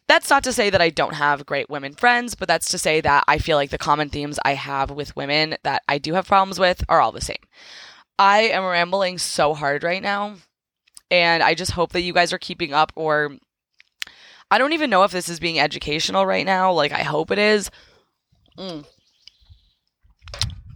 that's 0.08 0.28
not 0.28 0.42
to 0.44 0.52
say 0.52 0.68
that 0.68 0.82
I 0.82 0.90
don't 0.90 1.14
have 1.14 1.46
great 1.46 1.70
women 1.70 1.94
friends, 1.94 2.34
but 2.34 2.48
that's 2.48 2.70
to 2.72 2.78
say 2.78 3.00
that 3.00 3.24
I 3.26 3.38
feel 3.38 3.56
like 3.56 3.70
the 3.70 3.78
common 3.78 4.10
themes 4.10 4.38
I 4.44 4.54
have 4.54 4.90
with 4.90 5.16
women 5.16 5.56
that 5.62 5.82
I 5.88 5.98
do 5.98 6.12
have 6.14 6.26
problems 6.26 6.58
with 6.58 6.84
are 6.88 7.00
all 7.00 7.12
the 7.12 7.22
same. 7.22 7.36
I 8.18 8.42
am 8.42 8.64
rambling 8.64 9.18
so 9.18 9.54
hard 9.54 9.82
right 9.82 10.02
now. 10.02 10.36
And 11.10 11.42
I 11.42 11.54
just 11.54 11.72
hope 11.72 11.92
that 11.92 12.02
you 12.02 12.12
guys 12.12 12.32
are 12.32 12.38
keeping 12.38 12.72
up, 12.72 12.92
or 12.96 13.36
I 14.50 14.58
don't 14.58 14.72
even 14.72 14.90
know 14.90 15.04
if 15.04 15.12
this 15.12 15.28
is 15.28 15.38
being 15.38 15.60
educational 15.60 16.26
right 16.26 16.46
now. 16.46 16.72
Like, 16.72 16.92
I 16.92 17.02
hope 17.02 17.30
it 17.30 17.38
is. 17.38 17.70
Mm. 18.58 18.84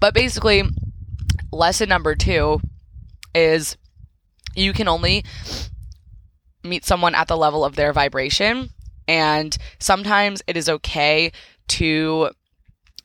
But 0.00 0.14
basically, 0.14 0.62
lesson 1.52 1.88
number 1.88 2.14
two 2.14 2.60
is 3.34 3.76
you 4.54 4.72
can 4.72 4.88
only 4.88 5.24
meet 6.62 6.84
someone 6.84 7.14
at 7.14 7.28
the 7.28 7.36
level 7.36 7.64
of 7.64 7.76
their 7.76 7.92
vibration. 7.92 8.70
And 9.06 9.56
sometimes 9.78 10.42
it 10.46 10.56
is 10.56 10.68
okay 10.68 11.32
to 11.68 12.30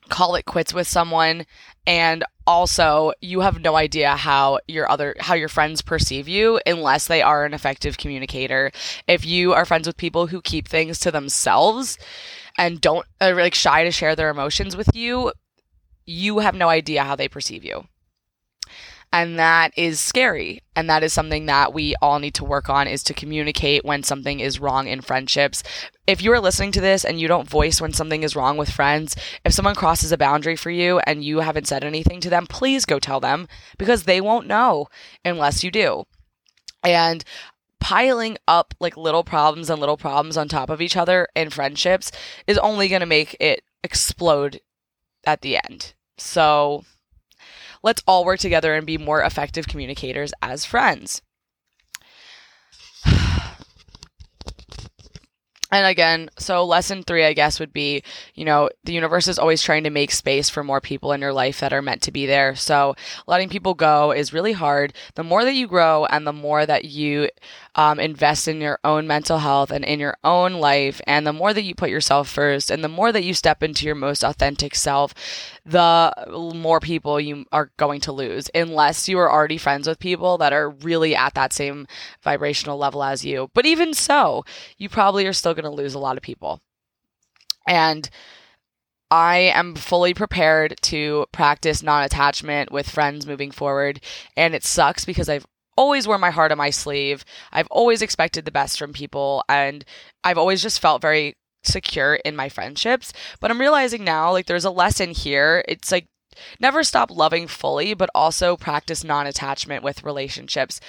call 0.08 0.34
it 0.34 0.44
quits 0.44 0.74
with 0.74 0.86
someone 0.86 1.46
and 1.86 2.24
also 2.46 3.12
you 3.20 3.40
have 3.40 3.60
no 3.60 3.76
idea 3.76 4.16
how 4.16 4.58
your 4.68 4.90
other 4.90 5.14
how 5.20 5.34
your 5.34 5.48
friends 5.48 5.82
perceive 5.82 6.28
you 6.28 6.60
unless 6.66 7.06
they 7.06 7.22
are 7.22 7.44
an 7.44 7.54
effective 7.54 7.98
communicator. 7.98 8.70
If 9.06 9.24
you 9.24 9.52
are 9.52 9.64
friends 9.64 9.86
with 9.86 9.96
people 9.96 10.26
who 10.26 10.40
keep 10.40 10.68
things 10.68 10.98
to 11.00 11.10
themselves 11.10 11.98
and 12.58 12.80
don't 12.80 13.06
are 13.20 13.34
like 13.34 13.54
shy 13.54 13.84
to 13.84 13.90
share 13.90 14.16
their 14.16 14.30
emotions 14.30 14.76
with 14.76 14.94
you 14.94 15.32
you 16.06 16.40
have 16.40 16.54
no 16.54 16.68
idea 16.68 17.02
how 17.02 17.16
they 17.16 17.28
perceive 17.28 17.64
you 17.64 17.86
and 19.14 19.38
that 19.38 19.70
is 19.76 20.00
scary. 20.00 20.60
And 20.74 20.90
that 20.90 21.04
is 21.04 21.12
something 21.12 21.46
that 21.46 21.72
we 21.72 21.94
all 22.02 22.18
need 22.18 22.34
to 22.34 22.44
work 22.44 22.68
on 22.68 22.88
is 22.88 23.04
to 23.04 23.14
communicate 23.14 23.84
when 23.84 24.02
something 24.02 24.40
is 24.40 24.58
wrong 24.58 24.88
in 24.88 25.02
friendships. 25.02 25.62
If 26.08 26.20
you 26.20 26.32
are 26.32 26.40
listening 26.40 26.72
to 26.72 26.80
this 26.80 27.04
and 27.04 27.20
you 27.20 27.28
don't 27.28 27.48
voice 27.48 27.80
when 27.80 27.92
something 27.92 28.24
is 28.24 28.34
wrong 28.34 28.56
with 28.56 28.72
friends 28.72 29.14
if 29.44 29.52
someone 29.52 29.76
crosses 29.76 30.10
a 30.10 30.18
boundary 30.18 30.56
for 30.56 30.70
you 30.70 30.98
and 31.06 31.22
you 31.22 31.38
haven't 31.38 31.68
said 31.68 31.84
anything 31.84 32.20
to 32.22 32.28
them 32.28 32.48
please 32.48 32.84
go 32.84 32.98
tell 32.98 33.20
them 33.20 33.46
because 33.78 34.02
they 34.02 34.20
won't 34.20 34.48
know 34.48 34.88
unless 35.24 35.62
you 35.62 35.70
do. 35.70 36.02
And 36.82 37.22
piling 37.78 38.36
up 38.48 38.74
like 38.80 38.96
little 38.96 39.22
problems 39.22 39.70
and 39.70 39.78
little 39.78 39.96
problems 39.96 40.36
on 40.36 40.48
top 40.48 40.70
of 40.70 40.80
each 40.80 40.96
other 40.96 41.28
in 41.36 41.50
friendships 41.50 42.10
is 42.48 42.58
only 42.58 42.88
going 42.88 42.98
to 42.98 43.06
make 43.06 43.36
it 43.38 43.62
explode 43.84 44.60
at 45.24 45.42
the 45.42 45.56
end. 45.56 45.94
So 46.18 46.84
Let's 47.84 48.02
all 48.06 48.24
work 48.24 48.40
together 48.40 48.74
and 48.74 48.86
be 48.86 48.96
more 48.96 49.22
effective 49.22 49.68
communicators 49.68 50.32
as 50.40 50.64
friends. 50.64 51.20
And 55.72 55.88
again, 55.88 56.30
so 56.38 56.64
lesson 56.64 57.02
three, 57.02 57.24
I 57.24 57.32
guess, 57.32 57.58
would 57.58 57.72
be, 57.72 58.04
you 58.34 58.44
know, 58.44 58.68
the 58.84 58.92
universe 58.92 59.26
is 59.26 59.40
always 59.40 59.60
trying 59.60 59.82
to 59.82 59.90
make 59.90 60.12
space 60.12 60.48
for 60.48 60.62
more 60.62 60.80
people 60.80 61.10
in 61.10 61.20
your 61.20 61.32
life 61.32 61.58
that 61.58 61.72
are 61.72 61.82
meant 61.82 62.00
to 62.02 62.12
be 62.12 62.26
there. 62.26 62.54
So 62.54 62.94
letting 63.26 63.48
people 63.48 63.74
go 63.74 64.12
is 64.12 64.32
really 64.32 64.52
hard. 64.52 64.92
The 65.16 65.24
more 65.24 65.44
that 65.44 65.54
you 65.54 65.66
grow 65.66 66.04
and 66.04 66.28
the 66.28 66.32
more 66.32 66.64
that 66.64 66.84
you 66.84 67.28
um, 67.74 67.98
invest 67.98 68.46
in 68.46 68.60
your 68.60 68.78
own 68.84 69.08
mental 69.08 69.38
health 69.38 69.72
and 69.72 69.84
in 69.84 69.98
your 69.98 70.16
own 70.22 70.54
life, 70.54 71.00
and 71.08 71.26
the 71.26 71.32
more 71.32 71.52
that 71.52 71.64
you 71.64 71.74
put 71.74 71.90
yourself 71.90 72.28
first, 72.28 72.70
and 72.70 72.84
the 72.84 72.88
more 72.88 73.10
that 73.10 73.24
you 73.24 73.34
step 73.34 73.60
into 73.60 73.84
your 73.84 73.96
most 73.96 74.22
authentic 74.22 74.76
self, 74.76 75.12
the 75.66 76.12
more 76.54 76.78
people 76.78 77.18
you 77.18 77.46
are 77.50 77.70
going 77.78 78.00
to 78.02 78.12
lose, 78.12 78.50
unless 78.54 79.08
you 79.08 79.18
are 79.18 79.30
already 79.30 79.56
friends 79.56 79.88
with 79.88 79.98
people 79.98 80.38
that 80.38 80.52
are 80.52 80.70
really 80.70 81.16
at 81.16 81.34
that 81.34 81.52
same 81.52 81.86
vibrational 82.22 82.76
level 82.76 83.02
as 83.02 83.24
you. 83.24 83.50
But 83.54 83.64
even 83.64 83.94
so, 83.94 84.44
you 84.76 84.88
probably 84.88 85.26
are 85.26 85.32
still 85.32 85.54
going 85.54 85.64
to 85.64 85.70
lose 85.70 85.94
a 85.94 85.98
lot 85.98 86.16
of 86.16 86.22
people. 86.22 86.60
And 87.66 88.10
I 89.10 89.36
am 89.54 89.74
fully 89.74 90.12
prepared 90.12 90.76
to 90.82 91.26
practice 91.32 91.82
non 91.82 92.04
attachment 92.04 92.70
with 92.70 92.88
friends 92.88 93.26
moving 93.26 93.50
forward. 93.50 94.00
And 94.36 94.54
it 94.54 94.64
sucks 94.64 95.04
because 95.04 95.28
I've 95.28 95.46
always 95.76 96.06
wear 96.06 96.18
my 96.18 96.30
heart 96.30 96.52
on 96.52 96.58
my 96.58 96.70
sleeve. 96.70 97.24
I've 97.52 97.68
always 97.70 98.02
expected 98.02 98.44
the 98.44 98.50
best 98.50 98.78
from 98.78 98.92
people 98.92 99.44
and 99.48 99.84
I've 100.22 100.38
always 100.38 100.62
just 100.62 100.80
felt 100.80 101.02
very 101.02 101.36
secure 101.66 102.16
in 102.16 102.36
my 102.36 102.48
friendships. 102.48 103.12
But 103.40 103.50
I'm 103.50 103.60
realizing 103.60 104.04
now 104.04 104.32
like 104.32 104.46
there's 104.46 104.64
a 104.64 104.70
lesson 104.70 105.10
here. 105.10 105.64
It's 105.68 105.92
like 105.92 106.06
never 106.60 106.82
stop 106.82 107.10
loving 107.10 107.46
fully, 107.46 107.94
but 107.94 108.10
also 108.14 108.56
practice 108.56 109.04
non-attachment 109.04 109.82
with 109.82 110.04
relationships. 110.04 110.80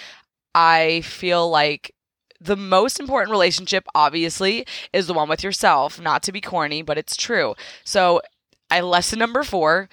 I 0.53 1.01
feel 1.01 1.49
like 1.49 1.93
the 2.39 2.55
most 2.55 2.99
important 2.99 3.31
relationship 3.31 3.85
obviously 3.93 4.65
is 4.93 5.07
the 5.07 5.13
one 5.13 5.29
with 5.29 5.43
yourself, 5.43 5.99
not 5.99 6.23
to 6.23 6.31
be 6.31 6.41
corny, 6.41 6.81
but 6.81 6.97
it's 6.97 7.15
true. 7.15 7.55
So, 7.83 8.21
I 8.69 8.81
lesson 8.81 9.19
number 9.19 9.43
4, 9.43 9.89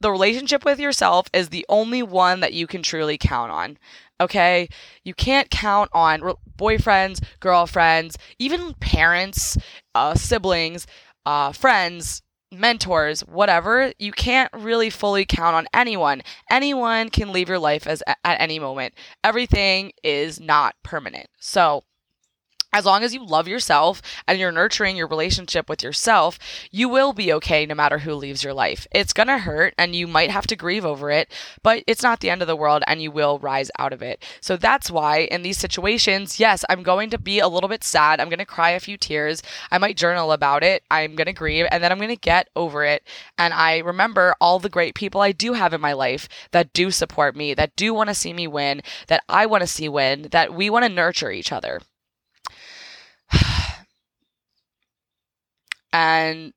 the 0.00 0.10
relationship 0.10 0.64
with 0.64 0.78
yourself 0.78 1.28
is 1.32 1.48
the 1.48 1.66
only 1.68 2.02
one 2.02 2.40
that 2.40 2.52
you 2.52 2.66
can 2.66 2.82
truly 2.82 3.18
count 3.18 3.50
on. 3.50 3.78
Okay? 4.20 4.68
You 5.04 5.14
can't 5.14 5.50
count 5.50 5.90
on 5.92 6.22
re- 6.22 6.34
boyfriends, 6.56 7.22
girlfriends, 7.40 8.16
even 8.38 8.74
parents, 8.74 9.56
uh, 9.94 10.14
siblings, 10.14 10.86
uh, 11.26 11.52
friends, 11.52 12.22
mentors, 12.52 13.20
whatever. 13.22 13.92
You 13.98 14.12
can't 14.12 14.50
really 14.54 14.90
fully 14.90 15.24
count 15.24 15.56
on 15.56 15.66
anyone. 15.74 16.22
Anyone 16.50 17.08
can 17.10 17.32
leave 17.32 17.48
your 17.48 17.58
life 17.58 17.86
as 17.86 18.02
at 18.06 18.40
any 18.40 18.58
moment. 18.58 18.94
Everything 19.24 19.92
is 20.02 20.40
not 20.40 20.74
permanent. 20.82 21.26
So, 21.38 21.82
as 22.74 22.84
long 22.84 23.04
as 23.04 23.14
you 23.14 23.24
love 23.24 23.46
yourself 23.46 24.02
and 24.26 24.36
you're 24.36 24.50
nurturing 24.50 24.96
your 24.96 25.06
relationship 25.06 25.68
with 25.68 25.80
yourself, 25.84 26.40
you 26.72 26.88
will 26.88 27.12
be 27.12 27.32
okay 27.32 27.64
no 27.64 27.74
matter 27.74 27.98
who 27.98 28.12
leaves 28.14 28.42
your 28.42 28.52
life. 28.52 28.84
It's 28.90 29.12
going 29.12 29.28
to 29.28 29.38
hurt 29.38 29.74
and 29.78 29.94
you 29.94 30.08
might 30.08 30.32
have 30.32 30.48
to 30.48 30.56
grieve 30.56 30.84
over 30.84 31.08
it, 31.08 31.32
but 31.62 31.84
it's 31.86 32.02
not 32.02 32.18
the 32.18 32.30
end 32.30 32.42
of 32.42 32.48
the 32.48 32.56
world 32.56 32.82
and 32.88 33.00
you 33.00 33.12
will 33.12 33.38
rise 33.38 33.70
out 33.78 33.92
of 33.92 34.02
it. 34.02 34.20
So 34.40 34.56
that's 34.56 34.90
why 34.90 35.18
in 35.18 35.42
these 35.42 35.56
situations, 35.56 36.40
yes, 36.40 36.64
I'm 36.68 36.82
going 36.82 37.10
to 37.10 37.18
be 37.18 37.38
a 37.38 37.46
little 37.46 37.68
bit 37.68 37.84
sad. 37.84 38.18
I'm 38.18 38.28
going 38.28 38.40
to 38.40 38.44
cry 38.44 38.70
a 38.70 38.80
few 38.80 38.96
tears. 38.96 39.40
I 39.70 39.78
might 39.78 39.96
journal 39.96 40.32
about 40.32 40.64
it. 40.64 40.82
I'm 40.90 41.14
going 41.14 41.26
to 41.26 41.32
grieve 41.32 41.68
and 41.70 41.80
then 41.80 41.92
I'm 41.92 41.98
going 41.98 42.08
to 42.08 42.16
get 42.16 42.48
over 42.56 42.84
it. 42.84 43.06
And 43.38 43.54
I 43.54 43.78
remember 43.78 44.34
all 44.40 44.58
the 44.58 44.68
great 44.68 44.96
people 44.96 45.20
I 45.20 45.30
do 45.30 45.52
have 45.52 45.74
in 45.74 45.80
my 45.80 45.92
life 45.92 46.28
that 46.50 46.72
do 46.72 46.90
support 46.90 47.36
me, 47.36 47.54
that 47.54 47.76
do 47.76 47.94
want 47.94 48.08
to 48.08 48.14
see 48.14 48.32
me 48.32 48.48
win, 48.48 48.82
that 49.06 49.22
I 49.28 49.46
want 49.46 49.60
to 49.60 49.68
see 49.68 49.88
win, 49.88 50.22
that 50.32 50.52
we 50.52 50.70
want 50.70 50.84
to 50.84 50.88
nurture 50.88 51.30
each 51.30 51.52
other. 51.52 51.80
And 55.94 56.52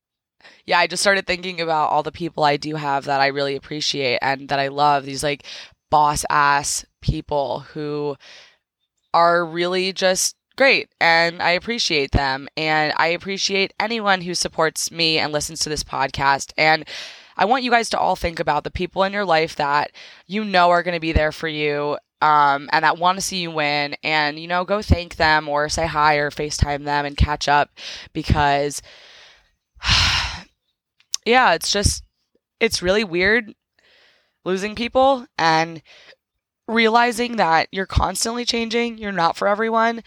yeah, 0.65 0.79
I 0.79 0.87
just 0.87 1.03
started 1.03 1.27
thinking 1.27 1.61
about 1.61 1.91
all 1.91 2.03
the 2.03 2.11
people 2.11 2.43
I 2.43 2.57
do 2.57 2.75
have 2.75 3.05
that 3.05 3.21
I 3.21 3.27
really 3.27 3.55
appreciate 3.55 4.19
and 4.21 4.49
that 4.49 4.59
I 4.59 4.67
love. 4.67 5.05
These 5.05 5.23
like 5.23 5.45
boss 5.89 6.25
ass 6.29 6.85
people 7.01 7.59
who 7.59 8.17
are 9.13 9.45
really 9.45 9.93
just 9.93 10.35
great 10.57 10.89
and 10.99 11.41
I 11.41 11.51
appreciate 11.51 12.11
them. 12.11 12.49
And 12.57 12.93
I 12.97 13.07
appreciate 13.07 13.73
anyone 13.79 14.21
who 14.21 14.33
supports 14.33 14.91
me 14.91 15.19
and 15.19 15.31
listens 15.31 15.59
to 15.61 15.69
this 15.69 15.83
podcast. 15.83 16.51
And 16.57 16.85
I 17.37 17.45
want 17.45 17.63
you 17.63 17.71
guys 17.71 17.89
to 17.89 17.99
all 17.99 18.15
think 18.15 18.39
about 18.39 18.63
the 18.63 18.71
people 18.71 19.03
in 19.03 19.13
your 19.13 19.25
life 19.25 19.55
that 19.57 19.91
you 20.25 20.43
know 20.43 20.71
are 20.71 20.83
going 20.83 20.95
to 20.95 20.99
be 20.99 21.11
there 21.11 21.31
for 21.31 21.47
you 21.47 21.97
um, 22.21 22.67
and 22.71 22.83
that 22.83 22.97
want 22.97 23.17
to 23.19 23.21
see 23.21 23.37
you 23.37 23.51
win 23.51 23.95
and 24.03 24.39
you 24.39 24.47
know 24.47 24.65
go 24.65 24.81
thank 24.81 25.17
them 25.17 25.47
or 25.47 25.69
say 25.69 25.85
hi 25.85 26.15
or 26.15 26.31
facetime 26.31 26.83
them 26.83 27.05
and 27.05 27.15
catch 27.15 27.47
up 27.47 27.69
because 28.11 28.81
yeah 31.25 31.53
it's 31.53 31.71
just 31.71 32.03
it's 32.59 32.81
really 32.81 33.03
weird 33.03 33.53
losing 34.45 34.75
people 34.75 35.25
and 35.37 35.81
realizing 36.67 37.37
that 37.37 37.67
you're 37.71 37.85
constantly 37.85 38.45
changing 38.45 38.97
you're 38.97 39.11
not 39.11 39.37
for 39.37 39.47
everyone 39.47 40.03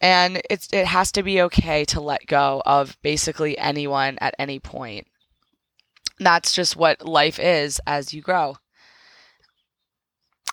and 0.00 0.40
it's 0.50 0.68
it 0.72 0.86
has 0.86 1.12
to 1.12 1.22
be 1.22 1.40
okay 1.40 1.84
to 1.84 2.00
let 2.00 2.26
go 2.26 2.62
of 2.66 2.96
basically 3.02 3.56
anyone 3.58 4.18
at 4.20 4.34
any 4.38 4.58
point 4.58 5.06
that's 6.20 6.52
just 6.52 6.76
what 6.76 7.04
life 7.06 7.38
is 7.38 7.80
as 7.86 8.12
you 8.14 8.20
grow 8.22 8.56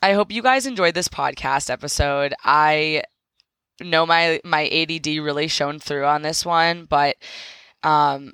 I 0.02 0.14
hope 0.14 0.32
you 0.32 0.42
guys 0.42 0.66
enjoyed 0.66 0.96
this 0.96 1.08
podcast 1.08 1.70
episode. 1.70 2.34
I 2.44 3.04
know 3.80 4.06
my 4.06 4.42
my 4.44 4.68
ADD 4.68 5.06
really 5.06 5.48
shone 5.48 5.78
through 5.80 6.06
on 6.06 6.24
this 6.24 6.44
one, 6.44 6.86
but 6.86 7.18
um 7.84 8.34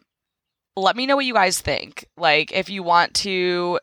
let 0.77 0.95
me 0.95 1.05
know 1.05 1.15
what 1.15 1.25
you 1.25 1.33
guys 1.33 1.59
think. 1.59 2.05
Like 2.15 2.51
if 2.51 2.69
you 2.69 2.83
want 2.83 3.13
to 3.15 3.79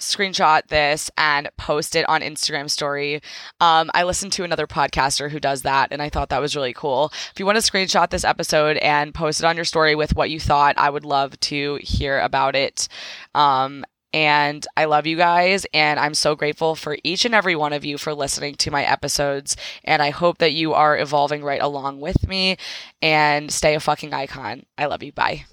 screenshot 0.00 0.66
this 0.68 1.10
and 1.18 1.50
post 1.58 1.94
it 1.94 2.08
on 2.08 2.22
Instagram 2.22 2.70
story. 2.70 3.20
Um, 3.60 3.90
I 3.92 4.04
listened 4.04 4.32
to 4.32 4.44
another 4.44 4.66
podcaster 4.66 5.30
who 5.30 5.38
does 5.38 5.62
that, 5.62 5.88
and 5.90 6.00
I 6.00 6.08
thought 6.08 6.30
that 6.30 6.40
was 6.40 6.56
really 6.56 6.72
cool. 6.72 7.12
If 7.32 7.38
you 7.38 7.44
want 7.44 7.62
to 7.62 7.70
screenshot 7.70 8.08
this 8.08 8.24
episode 8.24 8.78
and 8.78 9.14
post 9.14 9.40
it 9.40 9.46
on 9.46 9.56
your 9.56 9.66
story 9.66 9.94
with 9.94 10.16
what 10.16 10.30
you 10.30 10.40
thought, 10.40 10.78
I 10.78 10.88
would 10.88 11.04
love 11.04 11.38
to 11.40 11.78
hear 11.82 12.18
about 12.20 12.56
it. 12.56 12.88
Um, 13.34 13.84
and 14.12 14.66
I 14.76 14.86
love 14.86 15.06
you 15.06 15.16
guys. 15.16 15.66
And 15.72 16.00
I'm 16.00 16.14
so 16.14 16.34
grateful 16.34 16.74
for 16.74 16.96
each 17.04 17.24
and 17.24 17.34
every 17.34 17.54
one 17.54 17.72
of 17.72 17.84
you 17.84 17.96
for 17.96 18.12
listening 18.12 18.56
to 18.56 18.70
my 18.70 18.84
episodes. 18.84 19.56
And 19.84 20.02
I 20.02 20.10
hope 20.10 20.38
that 20.38 20.52
you 20.52 20.74
are 20.74 20.98
evolving 20.98 21.44
right 21.44 21.62
along 21.62 22.00
with 22.00 22.26
me 22.26 22.56
and 23.00 23.52
stay 23.52 23.76
a 23.76 23.80
fucking 23.80 24.12
icon. 24.12 24.64
I 24.76 24.86
love 24.86 25.04
you. 25.04 25.12
Bye. 25.12 25.44